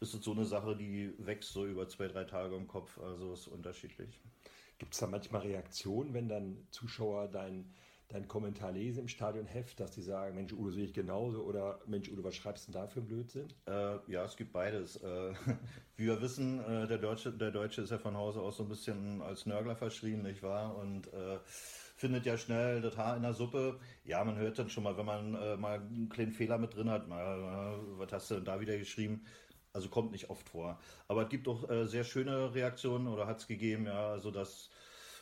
ist 0.00 0.14
es 0.14 0.22
so 0.22 0.32
eine 0.32 0.44
Sache, 0.44 0.76
die 0.76 1.12
wächst 1.18 1.52
so 1.52 1.66
über 1.66 1.88
zwei, 1.88 2.08
drei 2.08 2.24
Tage 2.24 2.56
im 2.56 2.68
Kopf. 2.68 2.98
Also 2.98 3.32
ist 3.32 3.48
unterschiedlich. 3.48 4.20
Gibt 4.78 4.94
es 4.94 5.00
da 5.00 5.08
manchmal 5.08 5.42
Reaktionen, 5.42 6.14
wenn 6.14 6.28
dann 6.28 6.66
Zuschauer 6.70 7.28
dein 7.28 7.74
deinen 8.08 8.26
Kommentar 8.26 8.72
lese 8.72 9.00
im 9.00 9.08
Stadionheft, 9.08 9.78
dass 9.80 9.90
die 9.90 10.00
sagen, 10.00 10.34
Mensch, 10.34 10.52
Udo 10.54 10.70
sehe 10.70 10.84
ich 10.84 10.94
genauso 10.94 11.42
oder 11.42 11.78
Mensch, 11.86 12.08
Udo, 12.08 12.24
was 12.24 12.36
schreibst 12.36 12.66
du 12.66 12.72
denn 12.72 12.80
da 12.80 12.86
für 12.88 13.02
Blödsinn? 13.02 13.48
Äh, 13.66 13.98
ja, 14.10 14.24
es 14.24 14.36
gibt 14.36 14.52
beides. 14.52 14.96
Äh, 14.96 15.34
wie 15.96 16.06
wir 16.06 16.20
wissen, 16.22 16.60
äh, 16.60 16.86
der, 16.86 16.98
Deutsche, 16.98 17.32
der 17.32 17.50
Deutsche 17.50 17.82
ist 17.82 17.90
ja 17.90 17.98
von 17.98 18.16
Hause 18.16 18.40
aus 18.40 18.56
so 18.56 18.62
ein 18.62 18.68
bisschen 18.68 19.20
als 19.20 19.44
Nörgler 19.44 19.76
verschrien, 19.76 20.22
nicht 20.22 20.42
wahr? 20.42 20.74
Und 20.76 21.12
äh, 21.12 21.38
findet 21.44 22.24
ja 22.24 22.38
schnell 22.38 22.80
das 22.80 22.96
Haar 22.96 23.16
in 23.16 23.22
der 23.22 23.34
Suppe. 23.34 23.78
Ja, 24.04 24.24
man 24.24 24.38
hört 24.38 24.58
dann 24.58 24.70
schon 24.70 24.84
mal, 24.84 24.96
wenn 24.96 25.06
man 25.06 25.34
äh, 25.34 25.56
mal 25.58 25.78
einen 25.78 26.08
kleinen 26.08 26.32
Fehler 26.32 26.56
mit 26.56 26.74
drin 26.74 26.88
hat, 26.88 27.08
mal, 27.08 27.76
äh, 27.76 27.98
was 27.98 28.12
hast 28.12 28.30
du 28.30 28.36
denn 28.36 28.46
da 28.46 28.58
wieder 28.58 28.78
geschrieben? 28.78 29.26
Also 29.74 29.90
kommt 29.90 30.12
nicht 30.12 30.30
oft 30.30 30.48
vor. 30.48 30.80
Aber 31.08 31.24
es 31.24 31.28
gibt 31.28 31.46
auch 31.46 31.68
sehr 31.84 32.02
schöne 32.02 32.54
Reaktionen 32.54 33.06
oder 33.06 33.26
hat 33.26 33.40
es 33.40 33.46
gegeben, 33.46 33.84
ja, 33.84 34.08
also 34.08 34.30
dass 34.30 34.70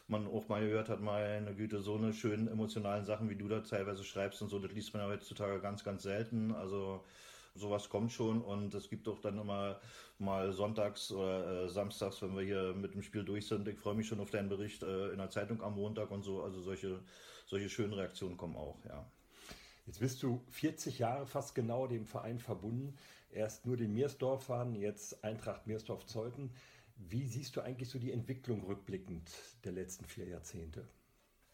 man 0.08 0.26
auch 0.26 0.48
mal 0.48 0.60
gehört 0.60 0.88
hat, 0.88 1.00
meine 1.00 1.54
Güte, 1.54 1.80
so 1.80 1.96
eine 1.96 2.12
schönen 2.12 2.48
emotionalen 2.48 3.04
Sachen, 3.04 3.28
wie 3.28 3.36
du 3.36 3.48
da 3.48 3.60
teilweise 3.60 4.04
schreibst 4.04 4.40
und 4.42 4.48
so, 4.48 4.58
das 4.58 4.72
liest 4.72 4.94
man 4.94 5.02
ja 5.02 5.08
heutzutage 5.08 5.60
ganz, 5.60 5.82
ganz 5.82 6.02
selten. 6.04 6.52
Also 6.52 7.04
sowas 7.54 7.88
kommt 7.88 8.12
schon 8.12 8.40
und 8.42 8.74
es 8.74 8.88
gibt 8.88 9.08
auch 9.08 9.18
dann 9.20 9.38
immer 9.38 9.80
mal 10.18 10.52
sonntags 10.52 11.10
oder 11.10 11.64
äh, 11.64 11.68
samstags, 11.68 12.22
wenn 12.22 12.36
wir 12.36 12.44
hier 12.44 12.74
mit 12.74 12.94
dem 12.94 13.02
Spiel 13.02 13.24
durch 13.24 13.46
sind. 13.46 13.66
Ich 13.68 13.78
freue 13.78 13.94
mich 13.94 14.06
schon 14.06 14.20
auf 14.20 14.30
deinen 14.30 14.48
Bericht 14.48 14.82
äh, 14.82 15.10
in 15.10 15.18
der 15.18 15.30
Zeitung 15.30 15.62
am 15.62 15.74
Montag 15.74 16.10
und 16.10 16.22
so. 16.22 16.42
Also 16.42 16.60
solche, 16.60 17.00
solche 17.46 17.68
schönen 17.68 17.92
Reaktionen 17.92 18.36
kommen 18.36 18.56
auch, 18.56 18.76
ja. 18.88 19.04
Jetzt 19.86 20.00
bist 20.00 20.22
du 20.22 20.42
40 20.50 20.98
Jahre 20.98 21.26
fast 21.26 21.54
genau 21.54 21.86
dem 21.86 22.06
Verein 22.06 22.40
verbunden. 22.40 22.98
Erst 23.30 23.66
nur 23.66 23.76
den 23.76 23.94
Meersdorfern, 23.94 24.74
jetzt 24.74 25.22
Eintracht 25.22 25.66
Meersdorf-Zeuthen. 25.66 26.50
Wie 26.96 27.26
siehst 27.26 27.56
du 27.56 27.60
eigentlich 27.60 27.90
so 27.90 27.98
die 27.98 28.12
Entwicklung 28.12 28.64
rückblickend 28.64 29.30
der 29.64 29.72
letzten 29.72 30.06
vier 30.06 30.26
Jahrzehnte? 30.26 30.88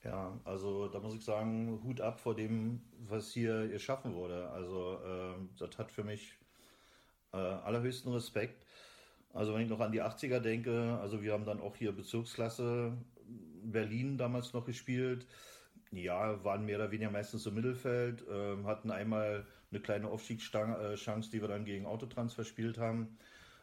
Ja, 0.04 0.40
also 0.44 0.88
da 0.88 0.98
muss 1.00 1.14
ich 1.14 1.24
sagen, 1.24 1.80
Hut 1.84 2.00
ab 2.00 2.20
vor 2.20 2.34
dem, 2.34 2.82
was 2.98 3.32
hier 3.32 3.68
geschaffen 3.68 4.14
wurde. 4.14 4.50
Also 4.50 4.98
äh, 5.04 5.34
das 5.58 5.78
hat 5.78 5.92
für 5.92 6.04
mich 6.04 6.34
äh, 7.32 7.36
allerhöchsten 7.36 8.12
Respekt. 8.12 8.66
Also 9.32 9.54
wenn 9.54 9.62
ich 9.62 9.68
noch 9.68 9.80
an 9.80 9.92
die 9.92 10.02
80er 10.02 10.40
denke, 10.40 10.98
also 11.00 11.22
wir 11.22 11.32
haben 11.32 11.44
dann 11.44 11.60
auch 11.60 11.76
hier 11.76 11.92
Bezirksklasse 11.92 12.96
Berlin 13.64 14.18
damals 14.18 14.52
noch 14.52 14.64
gespielt. 14.64 15.26
Ja, 15.92 16.42
waren 16.44 16.64
mehr 16.64 16.78
oder 16.78 16.90
weniger 16.90 17.10
meistens 17.10 17.46
im 17.46 17.54
Mittelfeld, 17.54 18.26
äh, 18.26 18.64
hatten 18.64 18.90
einmal 18.90 19.46
eine 19.70 19.80
kleine 19.80 20.08
Aufstiegschance, 20.08 21.30
die 21.30 21.40
wir 21.40 21.48
dann 21.48 21.64
gegen 21.64 21.86
Autotrans 21.86 22.32
verspielt 22.34 22.78
haben. 22.78 23.18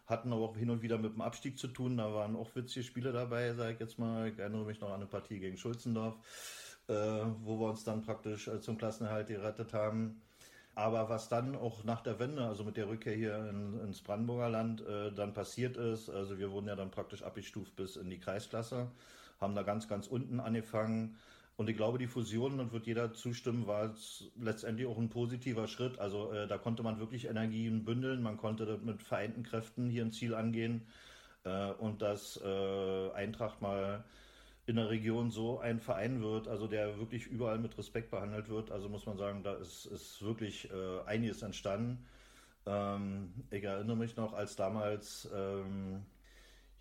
Hatten 0.09 0.33
aber 0.33 0.41
auch 0.41 0.57
hin 0.57 0.71
und 0.71 0.81
wieder 0.81 0.97
mit 0.97 1.13
dem 1.13 1.21
Abstieg 1.21 1.59
zu 1.59 1.67
tun, 1.67 1.97
da 1.97 2.11
waren 2.11 2.35
auch 2.35 2.55
witzige 2.55 2.83
Spiele 2.83 3.11
dabei, 3.11 3.53
sage 3.53 3.73
ich 3.73 3.79
jetzt 3.79 3.99
mal. 3.99 4.27
Ich 4.27 4.39
erinnere 4.39 4.65
mich 4.65 4.81
noch 4.81 4.89
an 4.89 4.95
eine 4.95 5.05
Partie 5.05 5.37
gegen 5.39 5.55
Schulzendorf, 5.55 6.15
äh, 6.87 6.93
wo 7.43 7.59
wir 7.59 7.69
uns 7.69 7.83
dann 7.83 8.01
praktisch 8.01 8.47
äh, 8.47 8.59
zum 8.59 8.79
Klassenerhalt 8.79 9.27
gerettet 9.27 9.71
haben. 9.71 10.19
Aber 10.73 11.09
was 11.09 11.29
dann 11.29 11.55
auch 11.55 11.83
nach 11.83 12.01
der 12.01 12.17
Wende, 12.17 12.43
also 12.43 12.63
mit 12.63 12.75
der 12.75 12.87
Rückkehr 12.89 13.13
hier 13.13 13.37
in, 13.49 13.79
ins 13.81 14.01
Brandenburger 14.01 14.49
Land, 14.49 14.81
äh, 14.81 15.11
dann 15.11 15.33
passiert 15.33 15.77
ist, 15.77 16.09
also 16.09 16.39
wir 16.39 16.51
wurden 16.51 16.67
ja 16.67 16.75
dann 16.75 16.89
praktisch 16.89 17.21
abgestuft 17.21 17.75
bis 17.75 17.95
in 17.95 18.09
die 18.09 18.19
Kreisklasse, 18.19 18.89
haben 19.39 19.53
da 19.53 19.61
ganz, 19.61 19.87
ganz 19.87 20.07
unten 20.07 20.39
angefangen. 20.39 21.17
Und 21.59 21.69
ich 21.69 21.75
glaube, 21.75 21.97
die 21.97 22.07
Fusion, 22.07 22.57
und 22.61 22.71
wird 22.71 22.87
jeder 22.87 23.13
zustimmen, 23.13 23.67
war 23.67 23.93
letztendlich 24.39 24.87
auch 24.87 24.97
ein 24.97 25.09
positiver 25.09 25.67
Schritt. 25.67 25.99
Also 25.99 26.31
äh, 26.31 26.47
da 26.47 26.57
konnte 26.57 26.83
man 26.83 26.99
wirklich 26.99 27.25
Energien 27.25 27.83
bündeln, 27.83 28.21
man 28.21 28.37
konnte 28.37 28.79
mit 28.81 29.03
vereinten 29.03 29.43
Kräften 29.43 29.89
hier 29.89 30.05
ein 30.05 30.13
Ziel 30.13 30.35
angehen 30.35 30.87
äh, 31.43 31.71
und 31.71 32.01
dass 32.01 32.39
äh, 32.41 33.11
Eintracht 33.11 33.61
mal 33.61 34.05
in 34.67 34.77
der 34.77 34.89
Region 34.89 35.31
so 35.31 35.59
ein 35.59 35.81
Verein 35.81 36.21
wird, 36.21 36.47
also 36.47 36.65
der 36.65 36.97
wirklich 36.97 37.27
überall 37.27 37.59
mit 37.59 37.77
Respekt 37.77 38.09
behandelt 38.09 38.47
wird. 38.47 38.71
Also 38.71 38.87
muss 38.87 39.05
man 39.05 39.17
sagen, 39.17 39.43
da 39.43 39.55
ist, 39.55 39.85
ist 39.85 40.21
wirklich 40.21 40.69
äh, 40.71 41.01
einiges 41.07 41.41
entstanden. 41.41 42.05
Ähm, 42.67 43.33
ich 43.51 43.65
erinnere 43.65 43.97
mich 43.97 44.15
noch, 44.15 44.31
als 44.31 44.55
damals 44.55 45.29
ähm, 45.35 46.05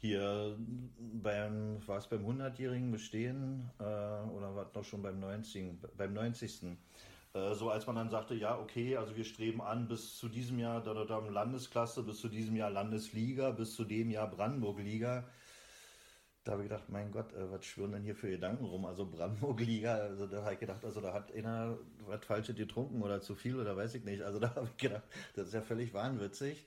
hier 0.00 0.56
beim, 0.98 1.86
war 1.86 1.98
es 1.98 2.06
beim 2.06 2.24
100-jährigen 2.24 2.90
Bestehen 2.90 3.70
äh, 3.78 3.82
oder 3.82 4.54
war 4.54 4.66
es 4.66 4.74
noch 4.74 4.84
schon 4.84 5.02
beim 5.02 5.18
90. 5.18 5.72
Beim 5.96 6.12
90. 6.12 6.62
Äh, 7.34 7.54
so 7.54 7.70
als 7.70 7.86
man 7.86 7.96
dann 7.96 8.10
sagte, 8.10 8.34
ja, 8.34 8.58
okay, 8.58 8.96
also 8.96 9.16
wir 9.16 9.24
streben 9.24 9.60
an 9.60 9.88
bis 9.88 10.16
zu 10.16 10.28
diesem 10.28 10.58
Jahr 10.58 10.82
da, 10.82 10.94
da, 10.94 11.04
da 11.04 11.18
Landesklasse, 11.18 12.02
bis 12.02 12.20
zu 12.20 12.28
diesem 12.28 12.56
Jahr 12.56 12.70
Landesliga, 12.70 13.50
bis 13.50 13.74
zu 13.74 13.84
dem 13.84 14.10
Jahr 14.10 14.30
Brandenburg-Liga. 14.30 15.24
Da 16.44 16.52
habe 16.52 16.62
ich 16.62 16.70
gedacht, 16.70 16.88
mein 16.88 17.10
Gott, 17.10 17.32
äh, 17.34 17.50
was 17.50 17.64
schwirren 17.66 17.92
denn 17.92 18.04
hier 18.04 18.14
für 18.14 18.30
Gedanken 18.30 18.64
rum? 18.64 18.86
Also 18.86 19.04
Brandenburg-Liga, 19.04 19.96
also 19.96 20.26
da 20.26 20.44
habe 20.44 20.54
ich 20.54 20.60
gedacht, 20.60 20.84
also 20.84 21.00
da 21.00 21.12
hat 21.12 21.32
einer 21.34 21.76
was 22.06 22.24
Falsches 22.24 22.56
getrunken 22.56 23.02
oder 23.02 23.20
zu 23.20 23.34
viel 23.34 23.58
oder 23.58 23.76
weiß 23.76 23.94
ich 23.96 24.04
nicht. 24.04 24.22
Also 24.22 24.38
da 24.38 24.54
habe 24.54 24.68
ich 24.70 24.76
gedacht, 24.76 25.04
das 25.34 25.48
ist 25.48 25.54
ja 25.54 25.60
völlig 25.60 25.92
wahnwitzig. 25.92 26.64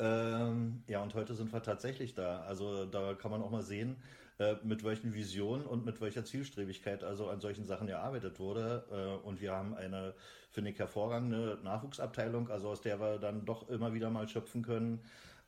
Ähm, 0.00 0.82
ja, 0.86 1.02
und 1.02 1.14
heute 1.14 1.34
sind 1.34 1.52
wir 1.52 1.62
tatsächlich 1.62 2.14
da. 2.14 2.42
Also 2.42 2.86
da 2.86 3.14
kann 3.14 3.30
man 3.30 3.42
auch 3.42 3.50
mal 3.50 3.62
sehen, 3.62 3.96
äh, 4.38 4.54
mit 4.62 4.84
welchen 4.84 5.12
Visionen 5.12 5.66
und 5.66 5.84
mit 5.84 6.00
welcher 6.00 6.24
Zielstrebigkeit 6.24 7.02
also 7.02 7.28
an 7.28 7.40
solchen 7.40 7.64
Sachen 7.66 7.88
gearbeitet 7.88 8.38
wurde. 8.38 8.84
Äh, 8.92 9.26
und 9.26 9.40
wir 9.40 9.52
haben 9.52 9.74
eine, 9.74 10.14
finde 10.50 10.70
ich, 10.70 10.78
hervorragende 10.78 11.58
Nachwuchsabteilung, 11.64 12.48
also 12.48 12.68
aus 12.68 12.80
der 12.80 13.00
wir 13.00 13.18
dann 13.18 13.44
doch 13.44 13.68
immer 13.68 13.92
wieder 13.92 14.10
mal 14.10 14.28
schöpfen 14.28 14.62
können. 14.62 15.00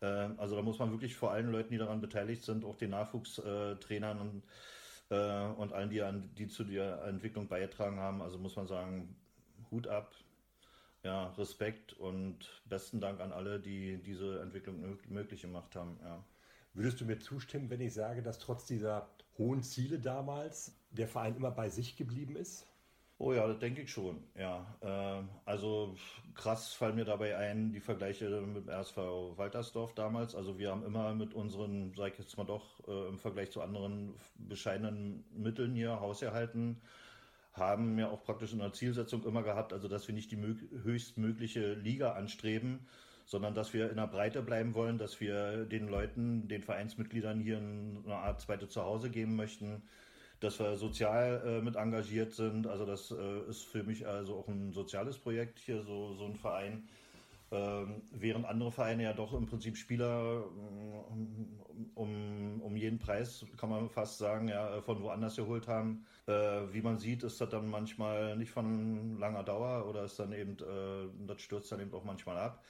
Ähm, 0.02 0.34
also 0.38 0.56
da 0.56 0.62
muss 0.62 0.78
man 0.80 0.90
wirklich 0.90 1.14
vor 1.14 1.30
allen 1.30 1.50
Leuten, 1.52 1.70
die 1.70 1.78
daran 1.78 2.00
beteiligt 2.00 2.42
sind, 2.42 2.64
auch 2.64 2.76
den 2.76 2.90
Nachwuchstrainern 2.90 4.20
und, 4.20 4.42
äh, 5.10 5.46
und 5.46 5.72
allen, 5.72 5.90
die, 5.90 6.02
an, 6.02 6.30
die 6.36 6.48
zu 6.48 6.64
der 6.64 7.04
Entwicklung 7.04 7.46
beigetragen 7.48 8.00
haben, 8.00 8.22
also 8.22 8.38
muss 8.38 8.56
man 8.56 8.66
sagen, 8.66 9.14
Hut 9.70 9.86
ab, 9.86 10.12
ja, 11.02 11.28
Respekt 11.30 11.92
und 11.94 12.62
besten 12.66 13.00
Dank 13.00 13.20
an 13.20 13.32
alle, 13.32 13.60
die 13.60 13.98
diese 14.02 14.40
Entwicklung 14.40 14.98
möglich 15.08 15.42
gemacht 15.42 15.74
haben. 15.76 15.98
Ja. 16.02 16.24
Würdest 16.74 17.00
du 17.00 17.04
mir 17.04 17.18
zustimmen, 17.18 17.70
wenn 17.70 17.80
ich 17.80 17.94
sage, 17.94 18.22
dass 18.22 18.38
trotz 18.38 18.66
dieser 18.66 19.08
hohen 19.38 19.62
Ziele 19.62 19.98
damals 19.98 20.76
der 20.90 21.08
Verein 21.08 21.36
immer 21.36 21.50
bei 21.50 21.68
sich 21.68 21.96
geblieben 21.96 22.36
ist? 22.36 22.66
Oh 23.18 23.34
ja, 23.34 23.46
das 23.46 23.58
denke 23.58 23.82
ich 23.82 23.92
schon, 23.92 24.24
ja. 24.34 24.64
Äh, 24.80 25.22
also 25.44 25.94
krass 26.34 26.72
fallen 26.72 26.94
mir 26.94 27.04
dabei 27.04 27.36
ein 27.36 27.70
die 27.70 27.80
Vergleiche 27.80 28.30
mit 28.40 28.66
dem 28.66 28.70
RSV 28.70 28.96
Waltersdorf 29.36 29.94
damals. 29.94 30.34
Also 30.34 30.58
wir 30.58 30.70
haben 30.70 30.84
immer 30.84 31.12
mit 31.14 31.34
unseren, 31.34 31.92
sag 31.94 32.12
ich 32.14 32.18
jetzt 32.18 32.38
mal 32.38 32.44
doch, 32.44 32.80
äh, 32.88 33.08
im 33.08 33.18
Vergleich 33.18 33.50
zu 33.50 33.60
anderen 33.60 34.14
bescheidenen 34.36 35.24
Mitteln 35.34 35.74
hier 35.74 36.00
Haus 36.00 36.22
erhalten, 36.22 36.80
haben 37.52 37.98
ja 37.98 38.08
auch 38.08 38.22
praktisch 38.22 38.52
in 38.52 38.58
der 38.58 38.72
Zielsetzung 38.72 39.24
immer 39.24 39.42
gehabt, 39.42 39.72
also 39.72 39.88
dass 39.88 40.06
wir 40.06 40.14
nicht 40.14 40.30
die 40.30 40.38
höchstmögliche 40.38 41.74
Liga 41.74 42.12
anstreben, 42.12 42.86
sondern 43.26 43.54
dass 43.54 43.72
wir 43.72 43.90
in 43.90 43.96
der 43.96 44.06
Breite 44.06 44.42
bleiben 44.42 44.74
wollen, 44.74 44.98
dass 44.98 45.20
wir 45.20 45.64
den 45.64 45.88
Leuten, 45.88 46.48
den 46.48 46.62
Vereinsmitgliedern 46.62 47.40
hier 47.40 47.58
eine 47.58 48.14
Art 48.14 48.40
zweite 48.40 48.68
Zuhause 48.68 49.10
geben 49.10 49.36
möchten 49.36 49.82
dass 50.40 50.58
wir 50.58 50.76
sozial 50.76 51.42
äh, 51.44 51.62
mit 51.62 51.76
engagiert 51.76 52.32
sind. 52.32 52.66
Also 52.66 52.86
das 52.86 53.10
äh, 53.10 53.48
ist 53.48 53.64
für 53.64 53.82
mich 53.84 54.06
also 54.06 54.36
auch 54.36 54.48
ein 54.48 54.72
soziales 54.72 55.18
Projekt 55.18 55.58
hier, 55.58 55.82
so, 55.82 56.14
so 56.14 56.24
ein 56.24 56.36
Verein. 56.36 56.88
Ähm, 57.52 58.02
während 58.12 58.46
andere 58.46 58.70
Vereine 58.70 59.02
ja 59.02 59.12
doch 59.12 59.32
im 59.32 59.46
Prinzip 59.46 59.76
Spieler 59.76 60.44
um, 61.94 62.60
um 62.62 62.76
jeden 62.76 62.98
Preis, 62.98 63.44
kann 63.56 63.70
man 63.70 63.88
fast 63.88 64.18
sagen, 64.18 64.48
ja, 64.48 64.80
von 64.82 65.02
woanders 65.02 65.36
geholt 65.36 65.66
haben. 65.66 66.06
Äh, 66.26 66.32
wie 66.72 66.82
man 66.82 66.98
sieht, 66.98 67.22
ist 67.24 67.40
das 67.40 67.48
dann 67.48 67.68
manchmal 67.68 68.36
nicht 68.36 68.50
von 68.50 69.18
langer 69.18 69.42
Dauer 69.42 69.86
oder 69.88 70.04
ist 70.04 70.18
dann 70.18 70.32
eben, 70.32 70.56
äh, 70.58 71.26
das 71.26 71.42
stürzt 71.42 71.72
dann 71.72 71.80
eben 71.80 71.92
auch 71.92 72.04
manchmal 72.04 72.38
ab. 72.38 72.64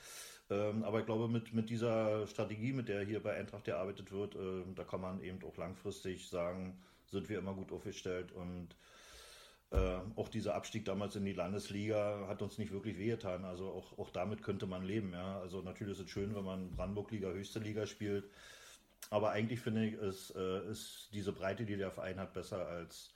Ähm, 0.49 0.83
aber 0.83 1.01
ich 1.01 1.07
glaube, 1.07 1.29
mit, 1.29 1.53
mit 1.53 1.71
dieser 1.71 2.27
Strategie, 2.27 2.73
mit 2.73 2.89
der 2.89 3.05
hier 3.05 3.23
bei 3.23 3.35
Eintracht 3.35 3.65
gearbeitet 3.65 4.11
wird, 4.11 4.35
äh, 4.35 4.65
da 4.75 4.85
kann 4.85 5.01
man 5.01 5.23
eben 5.23 5.39
auch 5.45 5.57
langfristig 5.57 6.29
sagen, 6.29 6.79
sind 7.07 7.29
wir 7.29 7.39
immer 7.39 7.55
gut 7.55 7.71
aufgestellt 7.71 8.33
und 8.33 8.69
äh, 9.71 9.99
auch 10.17 10.29
dieser 10.29 10.55
Abstieg 10.55 10.85
damals 10.85 11.15
in 11.17 11.25
die 11.25 11.33
Landesliga 11.33 12.27
hat 12.27 12.43
uns 12.43 12.59
nicht 12.59 12.73
wirklich 12.73 12.99
wehgetan. 12.99 13.45
Also 13.45 13.69
auch, 13.71 13.99
auch 13.99 14.11
damit 14.11 14.43
könnte 14.43 14.67
man 14.67 14.85
leben. 14.85 15.13
Ja? 15.13 15.39
Also 15.41 15.63
natürlich 15.63 15.99
ist 15.99 16.05
es 16.05 16.11
schön, 16.11 16.35
wenn 16.35 16.45
man 16.45 16.71
Brandenburg-Liga, 16.73 17.29
höchste 17.29 17.61
Liga 17.61 17.87
spielt. 17.87 18.25
Aber 19.11 19.31
eigentlich 19.31 19.61
finde 19.61 19.87
ich, 19.87 19.95
ist, 19.95 20.35
äh, 20.37 20.71
ist 20.71 21.11
diese 21.13 21.33
Breite, 21.33 21.65
die 21.65 21.77
der 21.77 21.91
Verein 21.91 22.19
hat, 22.19 22.33
besser 22.33 22.67
als 22.67 23.13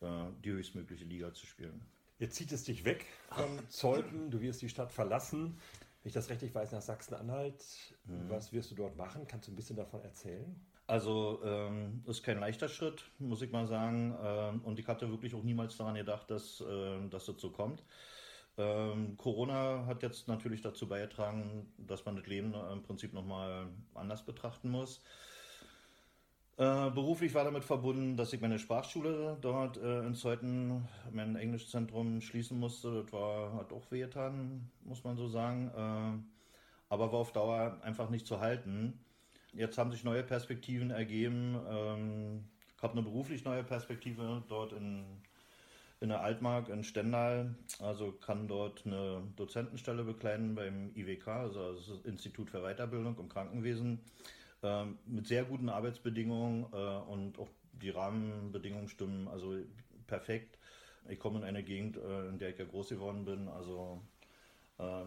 äh, 0.00 0.06
die 0.42 0.52
höchstmögliche 0.52 1.04
Liga 1.04 1.32
zu 1.32 1.46
spielen. 1.46 1.80
Jetzt 2.18 2.36
zieht 2.36 2.52
es 2.52 2.64
dich 2.64 2.84
weg 2.84 3.06
von 3.30 3.58
Zeuthen, 3.68 4.30
du 4.30 4.40
wirst 4.40 4.62
die 4.62 4.68
Stadt 4.68 4.92
verlassen. 4.92 5.58
Wenn 6.02 6.08
ich 6.08 6.14
das 6.14 6.30
richtig 6.30 6.54
weiß, 6.54 6.72
nach 6.72 6.82
Sachsen-Anhalt. 6.82 7.64
Mhm. 8.06 8.28
Was 8.28 8.52
wirst 8.52 8.70
du 8.70 8.74
dort 8.74 8.96
machen? 8.96 9.26
Kannst 9.26 9.48
du 9.48 9.52
ein 9.52 9.56
bisschen 9.56 9.76
davon 9.76 10.02
erzählen? 10.02 10.54
Also 10.86 11.40
ähm, 11.44 12.02
ist 12.06 12.22
kein 12.22 12.40
leichter 12.40 12.68
Schritt, 12.68 13.04
muss 13.18 13.40
ich 13.42 13.50
mal 13.50 13.66
sagen. 13.66 14.14
Ähm, 14.22 14.60
und 14.64 14.78
ich 14.78 14.86
hatte 14.86 15.10
wirklich 15.10 15.34
auch 15.34 15.42
niemals 15.42 15.76
daran 15.76 15.94
gedacht, 15.94 16.30
dass, 16.30 16.60
äh, 16.60 17.08
dass 17.08 17.26
das 17.26 17.40
so 17.40 17.50
kommt. 17.50 17.82
Ähm, 18.56 19.16
Corona 19.16 19.86
hat 19.86 20.02
jetzt 20.02 20.28
natürlich 20.28 20.60
dazu 20.60 20.86
beigetragen, 20.86 21.72
dass 21.78 22.04
man 22.04 22.16
das 22.16 22.26
Leben 22.26 22.54
im 22.72 22.82
Prinzip 22.82 23.12
nochmal 23.14 23.66
anders 23.94 24.24
betrachten 24.24 24.70
muss. 24.70 25.00
Äh, 26.56 26.90
beruflich 26.90 27.34
war 27.34 27.42
damit 27.42 27.64
verbunden, 27.64 28.16
dass 28.16 28.32
ich 28.32 28.40
meine 28.40 28.60
Sprachschule 28.60 29.38
dort 29.40 29.76
äh, 29.76 30.06
in 30.06 30.14
Zeuthen, 30.14 30.86
mein 31.10 31.34
Englischzentrum 31.34 32.20
schließen 32.20 32.58
musste. 32.60 33.02
Das 33.02 33.12
war, 33.12 33.54
hat 33.54 33.72
auch 33.72 33.90
wehgetan, 33.90 34.70
muss 34.84 35.02
man 35.02 35.16
so 35.16 35.26
sagen. 35.26 35.72
Äh, 35.74 36.92
aber 36.92 37.10
war 37.12 37.18
auf 37.18 37.32
Dauer 37.32 37.80
einfach 37.82 38.08
nicht 38.08 38.26
zu 38.26 38.38
halten. 38.38 39.00
Jetzt 39.56 39.78
haben 39.78 39.92
sich 39.92 40.04
neue 40.04 40.22
Perspektiven 40.24 40.90
ergeben. 40.90 41.56
Ähm, 41.68 42.44
ich 42.76 42.82
habe 42.82 42.94
eine 42.94 43.02
beruflich 43.02 43.44
neue 43.44 43.62
Perspektive 43.62 44.42
dort 44.48 44.72
in, 44.72 45.04
in 46.00 46.08
der 46.08 46.22
Altmark 46.22 46.68
in 46.68 46.82
Stendal. 46.82 47.54
Also 47.78 48.12
kann 48.12 48.48
dort 48.48 48.84
eine 48.84 49.22
Dozentenstelle 49.36 50.02
bekleiden 50.02 50.54
beim 50.54 50.90
IWK, 50.94 51.28
also 51.28 51.74
das 51.74 52.04
Institut 52.04 52.50
für 52.50 52.62
Weiterbildung 52.62 53.16
im 53.18 53.28
Krankenwesen, 53.28 54.00
ähm, 54.62 54.98
mit 55.06 55.28
sehr 55.28 55.44
guten 55.44 55.68
Arbeitsbedingungen 55.68 56.66
äh, 56.72 56.76
und 57.10 57.38
auch 57.38 57.48
die 57.72 57.90
Rahmenbedingungen 57.90 58.88
stimmen 58.88 59.28
also 59.28 59.56
perfekt. 60.06 60.58
Ich 61.08 61.18
komme 61.18 61.38
in 61.38 61.44
eine 61.44 61.62
Gegend, 61.62 61.96
äh, 61.96 62.28
in 62.28 62.38
der 62.38 62.50
ich 62.50 62.58
ja 62.58 62.64
groß 62.64 62.88
geworden 62.88 63.24
bin, 63.24 63.48
also 63.48 64.00
ähm, 64.00 64.08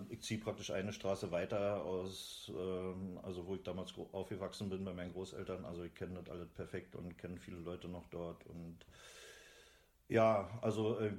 ich 0.10 0.22
ziehe 0.22 0.40
praktisch 0.40 0.72
eine 0.72 0.94
Straße 0.94 1.32
weiter 1.32 1.84
aus, 1.84 2.52
ähm, 2.56 3.20
also 3.24 3.46
wo 3.48 3.56
ich 3.56 3.64
damals 3.64 3.94
aufgewachsen 4.14 4.70
bin 4.70 4.86
bei 4.86 4.94
meinen 4.94 5.12
Großeltern. 5.14 5.66
Also 5.66 5.84
ich 5.84 5.94
kenne 5.94 6.16
das 6.22 6.30
alles 6.30 6.50
perfekt 6.50 6.96
und 6.96 7.18
kenne 7.18 7.38
viele 7.38 7.58
Leute 7.60 7.88
noch 7.90 8.08
dort 8.10 8.46
und 8.46 8.86
Ja, 10.10 10.50
also 10.62 11.00
äh, 11.00 11.12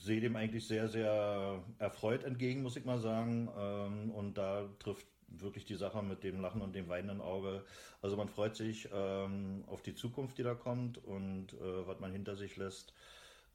sehe 0.00 0.20
dem 0.20 0.36
eigentlich 0.36 0.66
sehr, 0.66 0.88
sehr 0.88 1.62
erfreut 1.78 2.24
entgegen, 2.24 2.62
muss 2.62 2.76
ich 2.76 2.84
mal 2.84 2.98
sagen. 2.98 3.48
Ähm, 3.56 4.10
und 4.10 4.38
da 4.38 4.68
trifft 4.78 5.06
wirklich 5.28 5.64
die 5.66 5.74
Sache 5.74 6.02
mit 6.02 6.24
dem 6.24 6.40
Lachen 6.40 6.62
und 6.62 6.74
dem 6.74 6.88
weinenden 6.88 7.20
Auge. 7.20 7.64
Also 8.00 8.16
man 8.16 8.28
freut 8.28 8.56
sich 8.56 8.88
ähm, 8.92 9.64
auf 9.66 9.82
die 9.82 9.94
Zukunft, 9.94 10.38
die 10.38 10.42
da 10.42 10.54
kommt 10.54 10.98
und 10.98 11.52
äh, 11.54 11.86
was 11.86 12.00
man 12.00 12.12
hinter 12.12 12.36
sich 12.36 12.56
lässt, 12.56 12.94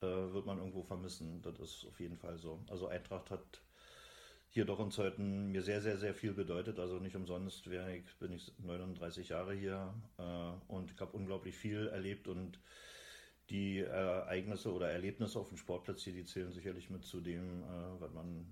äh, 0.02 0.06
wird 0.06 0.46
man 0.46 0.58
irgendwo 0.60 0.84
vermissen. 0.84 1.42
Das 1.42 1.60
ist 1.60 1.86
auf 1.88 2.00
jeden 2.00 2.18
Fall 2.18 2.38
so. 2.38 2.60
Also 2.70 2.88
Eintracht 2.88 3.32
hat 3.32 3.62
hier 4.58 4.66
doch 4.66 4.80
in 4.80 4.90
Zeiten 4.90 5.52
mir 5.52 5.62
sehr, 5.62 5.82
sehr, 5.82 6.00
sehr 6.00 6.16
viel 6.16 6.34
bedeutet. 6.34 6.80
Also 6.80 6.98
nicht 6.98 7.16
umsonst 7.16 7.68
ich, 7.68 8.16
bin 8.16 8.32
ich 8.32 8.52
39 8.58 9.30
Jahre 9.30 9.54
hier 9.54 9.94
äh, 10.18 10.74
und 10.74 10.92
ich 10.92 11.00
habe 11.00 11.16
unglaublich 11.16 11.56
viel 11.56 11.86
erlebt 11.90 12.28
und 12.28 12.60
die 13.52 13.82
Ereignisse 13.82 14.74
oder 14.74 14.90
Erlebnisse 14.90 15.38
auf 15.38 15.50
dem 15.50 15.58
Sportplatz 15.60 16.02
hier, 16.02 16.14
die 16.14 16.26
zählen 16.26 16.52
sicherlich 16.52 16.90
mit 16.90 17.06
zu 17.06 17.22
dem, 17.22 17.62
äh, 17.62 17.66
was 18.00 18.12
man 18.14 18.48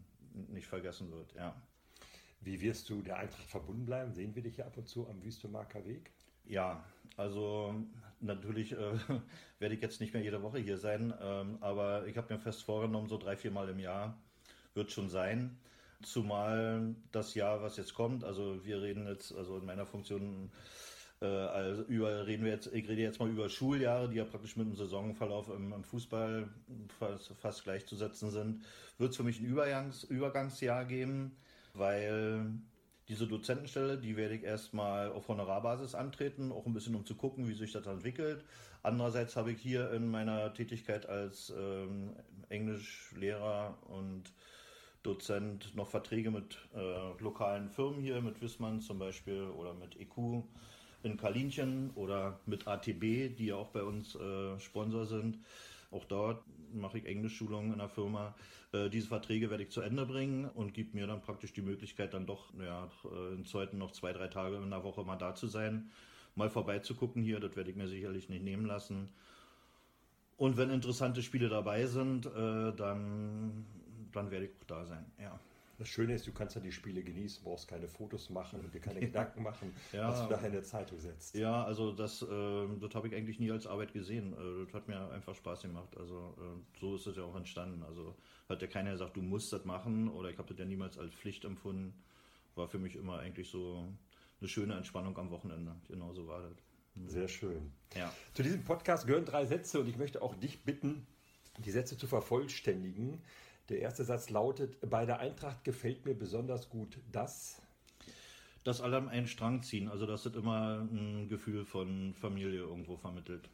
nicht 0.49 0.67
vergessen 0.67 1.11
wird. 1.11 1.33
Ja. 1.33 1.59
Wie 2.39 2.61
wirst 2.61 2.87
du 2.91 3.01
der 3.01 3.17
Eintracht 3.17 3.49
verbunden 3.49 3.87
bleiben? 3.87 4.13
Sehen 4.13 4.35
wir 4.35 4.43
dich 4.43 4.57
hier 4.57 4.67
ab 4.67 4.77
und 4.77 4.87
zu 4.87 5.09
am 5.09 5.23
Wüstemarker 5.23 5.83
Weg? 5.85 6.11
Ja, 6.43 6.85
also 7.17 7.73
natürlich 8.19 8.73
äh, 8.73 8.77
werde 9.57 9.73
ich 9.73 9.81
jetzt 9.81 9.99
nicht 10.01 10.13
mehr 10.13 10.21
jede 10.21 10.43
Woche 10.43 10.59
hier 10.59 10.77
sein, 10.77 11.15
ähm, 11.19 11.57
aber 11.61 12.05
ich 12.05 12.15
habe 12.15 12.31
mir 12.31 12.39
fest 12.39 12.61
vorgenommen, 12.61 13.07
so 13.07 13.17
drei, 13.17 13.35
vier 13.35 13.49
Mal 13.49 13.69
im 13.69 13.79
Jahr 13.79 14.15
wird 14.75 14.91
schon 14.91 15.09
sein. 15.09 15.57
Zumal 16.03 16.95
das 17.11 17.33
Jahr, 17.35 17.61
was 17.61 17.77
jetzt 17.77 17.93
kommt, 17.93 18.23
also 18.23 18.63
wir 18.63 18.81
reden 18.81 19.07
jetzt, 19.07 19.33
also 19.35 19.57
in 19.57 19.65
meiner 19.65 19.85
Funktion, 19.85 20.51
äh, 21.21 21.25
also 21.25 21.83
über, 21.83 22.27
reden 22.27 22.43
wir 22.43 22.51
jetzt, 22.51 22.67
ich 22.67 22.87
rede 22.87 23.01
jetzt 23.01 23.19
mal 23.19 23.29
über 23.29 23.49
Schuljahre, 23.49 24.09
die 24.09 24.17
ja 24.17 24.25
praktisch 24.25 24.55
mit 24.55 24.67
dem 24.67 24.75
Saisonverlauf 24.75 25.49
im, 25.49 25.73
im 25.73 25.83
Fußball 25.83 26.47
fast, 26.99 27.31
fast, 27.41 27.63
gleichzusetzen 27.63 28.29
sind, 28.29 28.63
wird 28.97 29.11
es 29.11 29.17
für 29.17 29.23
mich 29.23 29.39
ein 29.39 29.45
Übergangs, 29.45 30.03
Übergangsjahr 30.03 30.85
geben 30.85 31.35
weil 31.77 32.45
diese 33.07 33.27
Dozentenstelle, 33.27 33.97
die 33.97 34.17
werde 34.17 34.35
ich 34.35 34.43
erstmal 34.43 35.11
auf 35.11 35.27
Honorarbasis 35.27 35.93
antreten, 35.93 36.51
auch 36.51 36.65
ein 36.65 36.73
bisschen 36.73 36.95
um 36.95 37.05
zu 37.05 37.15
gucken, 37.15 37.47
wie 37.47 37.53
sich 37.53 37.71
das 37.71 37.85
entwickelt. 37.85 38.43
Andererseits 38.81 39.35
habe 39.35 39.51
ich 39.51 39.61
hier 39.61 39.91
in 39.91 40.09
meiner 40.09 40.53
Tätigkeit 40.53 41.07
als 41.07 41.53
ähm, 41.55 42.15
Englischlehrer 42.49 43.77
und 43.87 44.23
Dozent 45.05 45.75
noch 45.75 45.89
Verträge 45.89 46.31
mit 46.31 46.57
äh, 46.75 47.21
lokalen 47.21 47.69
Firmen 47.69 48.01
hier, 48.01 48.21
mit 48.21 48.41
Wissmann 48.41 48.81
zum 48.81 48.99
Beispiel 48.99 49.43
oder 49.43 49.73
mit 49.73 49.99
EQ 49.99 50.43
in 51.03 51.17
Kalinchen 51.17 51.91
oder 51.95 52.39
mit 52.45 52.67
ATB, 52.67 53.35
die 53.35 53.47
ja 53.47 53.55
auch 53.55 53.69
bei 53.69 53.83
uns 53.83 54.15
äh, 54.15 54.59
Sponsor 54.59 55.05
sind. 55.05 55.37
Auch 55.91 56.05
dort 56.05 56.43
mache 56.73 56.97
ich 56.97 57.05
Englischschulungen 57.05 57.71
in 57.71 57.79
der 57.79 57.89
Firma. 57.89 58.35
Äh, 58.73 58.89
diese 58.89 59.07
Verträge 59.07 59.49
werde 59.49 59.63
ich 59.63 59.69
zu 59.69 59.81
Ende 59.81 60.05
bringen 60.05 60.45
und 60.45 60.73
gibt 60.73 60.93
mir 60.93 61.07
dann 61.07 61.21
praktisch 61.21 61.53
die 61.53 61.61
Möglichkeit, 61.61 62.13
dann 62.13 62.25
doch 62.25 62.53
ja, 62.59 62.89
äh, 63.05 63.33
in 63.33 63.45
Zeiten 63.45 63.77
noch 63.77 63.91
zwei, 63.91 64.11
drei 64.11 64.27
Tage 64.27 64.57
in 64.57 64.69
der 64.69 64.83
Woche 64.83 65.03
mal 65.03 65.15
da 65.15 65.35
zu 65.35 65.47
sein, 65.47 65.91
mal 66.35 66.49
vorbeizugucken 66.49 67.23
hier. 67.23 67.39
Das 67.39 67.55
werde 67.55 67.69
ich 67.69 67.77
mir 67.77 67.87
sicherlich 67.87 68.29
nicht 68.29 68.43
nehmen 68.43 68.65
lassen. 68.65 69.09
Und 70.37 70.57
wenn 70.57 70.69
interessante 70.69 71.21
Spiele 71.21 71.47
dabei 71.47 71.85
sind, 71.85 72.25
äh, 72.25 72.73
dann, 72.75 73.65
dann 74.15 74.31
werde 74.31 74.45
ich 74.45 74.51
auch 74.61 74.65
da 74.65 74.85
sein. 74.85 75.05
Ja. 75.19 75.39
Das 75.77 75.89
Schöne 75.89 76.13
ist, 76.13 76.25
du 76.25 76.31
kannst 76.31 76.55
ja 76.55 76.61
die 76.61 76.71
Spiele 76.71 77.03
genießen, 77.03 77.43
brauchst 77.43 77.67
keine 77.67 77.89
Fotos 77.89 78.29
machen 78.29 78.61
und 78.61 78.73
dir 78.73 78.79
keine 78.79 78.99
Gedanken 79.01 79.43
machen, 79.43 79.75
ja. 79.91 80.07
was 80.07 80.25
du 80.25 80.33
nachher 80.33 80.47
in 80.47 80.53
der 80.53 80.63
Zeitung 80.63 80.99
setzt. 80.99 81.35
Ja, 81.35 81.65
also 81.65 81.91
das, 81.91 82.21
äh, 82.21 82.67
das 82.79 82.95
habe 82.95 83.09
ich 83.09 83.15
eigentlich 83.15 83.39
nie 83.39 83.51
als 83.51 83.67
Arbeit 83.67 83.91
gesehen. 83.91 84.33
Äh, 84.33 84.65
das 84.65 84.73
hat 84.73 84.87
mir 84.87 85.09
einfach 85.11 85.35
Spaß 85.35 85.63
gemacht. 85.63 85.95
Also 85.97 86.33
äh, 86.37 86.79
so 86.79 86.95
ist 86.95 87.07
es 87.07 87.17
ja 87.17 87.23
auch 87.23 87.35
entstanden. 87.35 87.83
Also 87.83 88.15
hat 88.47 88.61
ja 88.61 88.67
keiner 88.67 88.91
gesagt, 88.91 89.17
du 89.17 89.21
musst 89.21 89.51
das 89.51 89.65
machen 89.65 90.09
oder 90.09 90.29
ich 90.29 90.37
habe 90.37 90.47
das 90.47 90.57
ja 90.57 90.65
niemals 90.65 90.97
als 90.97 91.13
Pflicht 91.13 91.43
empfunden. 91.43 91.93
War 92.55 92.69
für 92.69 92.79
mich 92.79 92.95
immer 92.95 93.19
eigentlich 93.19 93.49
so 93.49 93.85
eine 94.39 94.47
schöne 94.47 94.75
Entspannung 94.75 95.17
am 95.17 95.29
Wochenende. 95.29 95.75
Genauso 95.89 96.27
war 96.27 96.41
das. 96.41 96.53
Mhm. 96.95 97.09
Sehr 97.09 97.27
schön. 97.27 97.71
Ja. 97.95 98.13
Zu 98.33 98.43
diesem 98.43 98.63
Podcast 98.63 99.07
gehören 99.07 99.25
drei 99.25 99.45
Sätze 99.45 99.81
und 99.81 99.89
ich 99.89 99.97
möchte 99.97 100.21
auch 100.21 100.35
dich 100.35 100.63
bitten, 100.63 101.05
die 101.57 101.71
Sätze 101.71 101.97
zu 101.97 102.07
vervollständigen. 102.07 103.21
Der 103.69 103.79
erste 103.79 104.03
Satz 104.03 104.29
lautet, 104.29 104.77
bei 104.87 105.05
der 105.05 105.19
Eintracht 105.19 105.63
gefällt 105.63 106.05
mir 106.05 106.13
besonders 106.13 106.69
gut 106.69 106.99
das. 107.11 107.61
Dass 108.63 108.81
alle 108.81 108.97
am 108.97 109.07
einen 109.07 109.27
Strang 109.27 109.63
ziehen, 109.63 109.89
also 109.89 110.05
das 110.05 110.25
ist 110.25 110.35
immer 110.35 110.81
ein 110.81 111.29
Gefühl 111.29 111.65
von 111.65 112.13
Familie 112.13 112.59
irgendwo 112.59 112.97
vermittelt. 112.97 113.49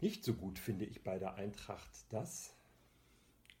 Nicht 0.00 0.24
so 0.24 0.34
gut 0.34 0.58
finde 0.58 0.84
ich 0.84 1.02
bei 1.02 1.18
der 1.18 1.34
Eintracht 1.34 1.90
das. 2.10 2.54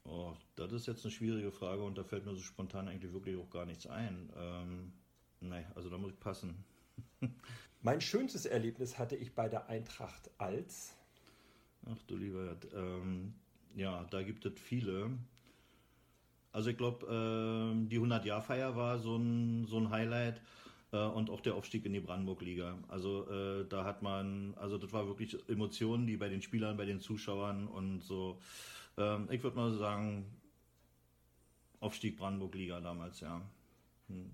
Oh, 0.04 0.32
das 0.56 0.72
ist 0.72 0.86
jetzt 0.86 1.04
eine 1.04 1.12
schwierige 1.12 1.52
Frage 1.52 1.82
und 1.82 1.96
da 1.96 2.02
fällt 2.02 2.26
mir 2.26 2.34
so 2.34 2.40
spontan 2.40 2.88
eigentlich 2.88 3.12
wirklich 3.12 3.36
auch 3.36 3.50
gar 3.50 3.66
nichts 3.66 3.86
ein. 3.86 4.30
Ähm, 4.36 4.92
nee, 5.40 5.64
also 5.76 5.88
da 5.88 5.98
muss 5.98 6.12
ich 6.12 6.18
passen. 6.18 6.64
mein 7.82 8.00
schönstes 8.00 8.46
Erlebnis 8.46 8.98
hatte 8.98 9.14
ich 9.14 9.34
bei 9.34 9.48
der 9.48 9.68
Eintracht 9.68 10.30
als. 10.38 10.96
Ach 11.86 12.02
du 12.08 12.16
lieber, 12.16 12.56
ähm, 12.74 13.34
ja, 13.76 14.04
da 14.10 14.22
gibt 14.22 14.44
es 14.44 14.58
viele. 14.60 15.10
Also 16.52 16.70
ich 16.70 16.76
glaube, 16.76 17.06
äh, 17.06 17.88
die 17.88 17.98
100-Jahr-Feier 17.98 18.76
war 18.76 18.98
so 18.98 19.16
ein, 19.16 19.66
so 19.66 19.78
ein 19.78 19.90
Highlight 19.90 20.40
äh, 20.92 20.98
und 20.98 21.30
auch 21.30 21.40
der 21.40 21.54
Aufstieg 21.54 21.86
in 21.86 21.94
die 21.94 22.00
Brandenburg-Liga. 22.00 22.78
Also 22.88 23.28
äh, 23.30 23.66
da 23.68 23.84
hat 23.84 24.02
man, 24.02 24.54
also 24.56 24.78
das 24.78 24.92
war 24.92 25.06
wirklich 25.06 25.36
Emotionen, 25.48 26.06
die 26.06 26.16
bei 26.16 26.28
den 26.28 26.42
Spielern, 26.42 26.76
bei 26.76 26.84
den 26.84 27.00
Zuschauern 27.00 27.66
und 27.66 28.02
so. 28.02 28.38
Ähm, 28.98 29.28
ich 29.30 29.42
würde 29.42 29.56
mal 29.56 29.72
sagen, 29.72 30.26
Aufstieg 31.80 32.18
Brandenburg-Liga 32.18 32.80
damals, 32.80 33.20
ja. 33.20 33.40
Hm. 34.08 34.30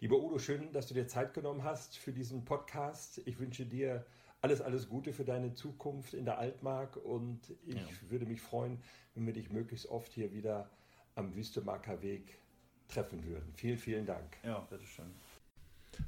Lieber 0.00 0.18
Udo, 0.22 0.38
schön, 0.38 0.72
dass 0.72 0.86
du 0.86 0.94
dir 0.94 1.08
Zeit 1.08 1.34
genommen 1.34 1.64
hast 1.64 1.98
für 1.98 2.12
diesen 2.12 2.44
Podcast. 2.44 3.20
Ich 3.26 3.38
wünsche 3.38 3.66
dir 3.66 4.06
alles, 4.40 4.60
alles 4.60 4.88
Gute 4.88 5.12
für 5.12 5.24
deine 5.24 5.54
Zukunft 5.54 6.14
in 6.14 6.26
der 6.26 6.38
Altmark 6.38 6.96
und 6.96 7.40
ich 7.66 7.76
ja. 7.76 8.10
würde 8.10 8.26
mich 8.26 8.40
freuen, 8.40 8.82
wenn 9.14 9.26
wir 9.26 9.32
dich 9.32 9.50
möglichst 9.50 9.86
oft 9.86 10.12
hier 10.12 10.32
wieder 10.32 10.70
am 11.14 11.34
Wüstemarker 11.34 12.02
Weg 12.02 12.38
treffen 12.88 13.24
würden. 13.24 13.52
Vielen, 13.54 13.78
vielen 13.78 14.06
Dank. 14.06 14.36
Ja, 14.42 14.60
bitteschön. 14.60 15.06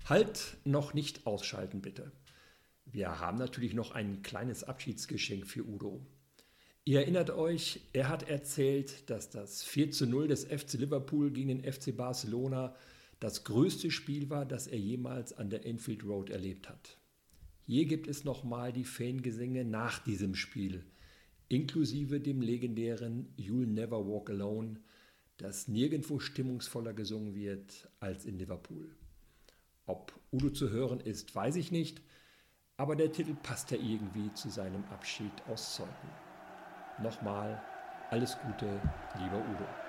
Halt 0.06 0.56
noch 0.64 0.94
nicht 0.94 1.26
ausschalten, 1.26 1.80
bitte. 1.80 2.10
Wir 2.86 3.20
haben 3.20 3.38
natürlich 3.38 3.74
noch 3.74 3.92
ein 3.92 4.22
kleines 4.22 4.64
Abschiedsgeschenk 4.64 5.46
für 5.46 5.66
Udo. 5.66 6.00
Ihr 6.84 7.00
erinnert 7.00 7.30
euch, 7.30 7.80
er 7.92 8.08
hat 8.08 8.28
erzählt, 8.28 9.10
dass 9.10 9.28
das 9.28 9.64
4 9.64 9.90
zu 9.90 10.06
0 10.06 10.28
des 10.28 10.44
FC 10.44 10.74
Liverpool 10.74 11.32
gegen 11.32 11.48
den 11.48 11.72
FC 11.72 11.96
Barcelona 11.96 12.76
das 13.18 13.44
größte 13.44 13.90
Spiel 13.90 14.30
war, 14.30 14.44
das 14.46 14.66
er 14.66 14.78
jemals 14.78 15.36
an 15.36 15.50
der 15.50 15.66
Enfield 15.66 16.04
Road 16.04 16.30
erlebt 16.30 16.68
hat. 16.68 16.96
Hier 17.66 17.86
gibt 17.86 18.06
es 18.06 18.22
nochmal 18.22 18.72
die 18.72 18.84
Fangesänge 18.84 19.64
nach 19.64 19.98
diesem 20.04 20.36
Spiel, 20.36 20.84
inklusive 21.48 22.20
dem 22.20 22.40
legendären 22.40 23.34
You'll 23.36 23.66
Never 23.66 24.06
Walk 24.06 24.30
Alone, 24.30 24.78
das 25.36 25.68
nirgendwo 25.68 26.18
stimmungsvoller 26.18 26.94
gesungen 26.94 27.34
wird 27.34 27.88
als 28.00 28.24
in 28.24 28.38
Liverpool. 28.38 28.94
Ob 29.86 30.18
Udo 30.32 30.50
zu 30.50 30.70
hören 30.70 31.00
ist, 31.00 31.34
weiß 31.34 31.56
ich 31.56 31.70
nicht, 31.70 32.02
aber 32.76 32.96
der 32.96 33.12
Titel 33.12 33.34
passt 33.34 33.70
ja 33.70 33.78
irgendwie 33.78 34.32
zu 34.34 34.50
seinem 34.50 34.84
Abschied 34.86 35.32
aus 35.48 35.76
Zeuthen. 35.76 36.10
Nochmal 37.02 37.62
alles 38.10 38.36
Gute, 38.38 38.80
lieber 39.18 39.38
Udo. 39.38 39.85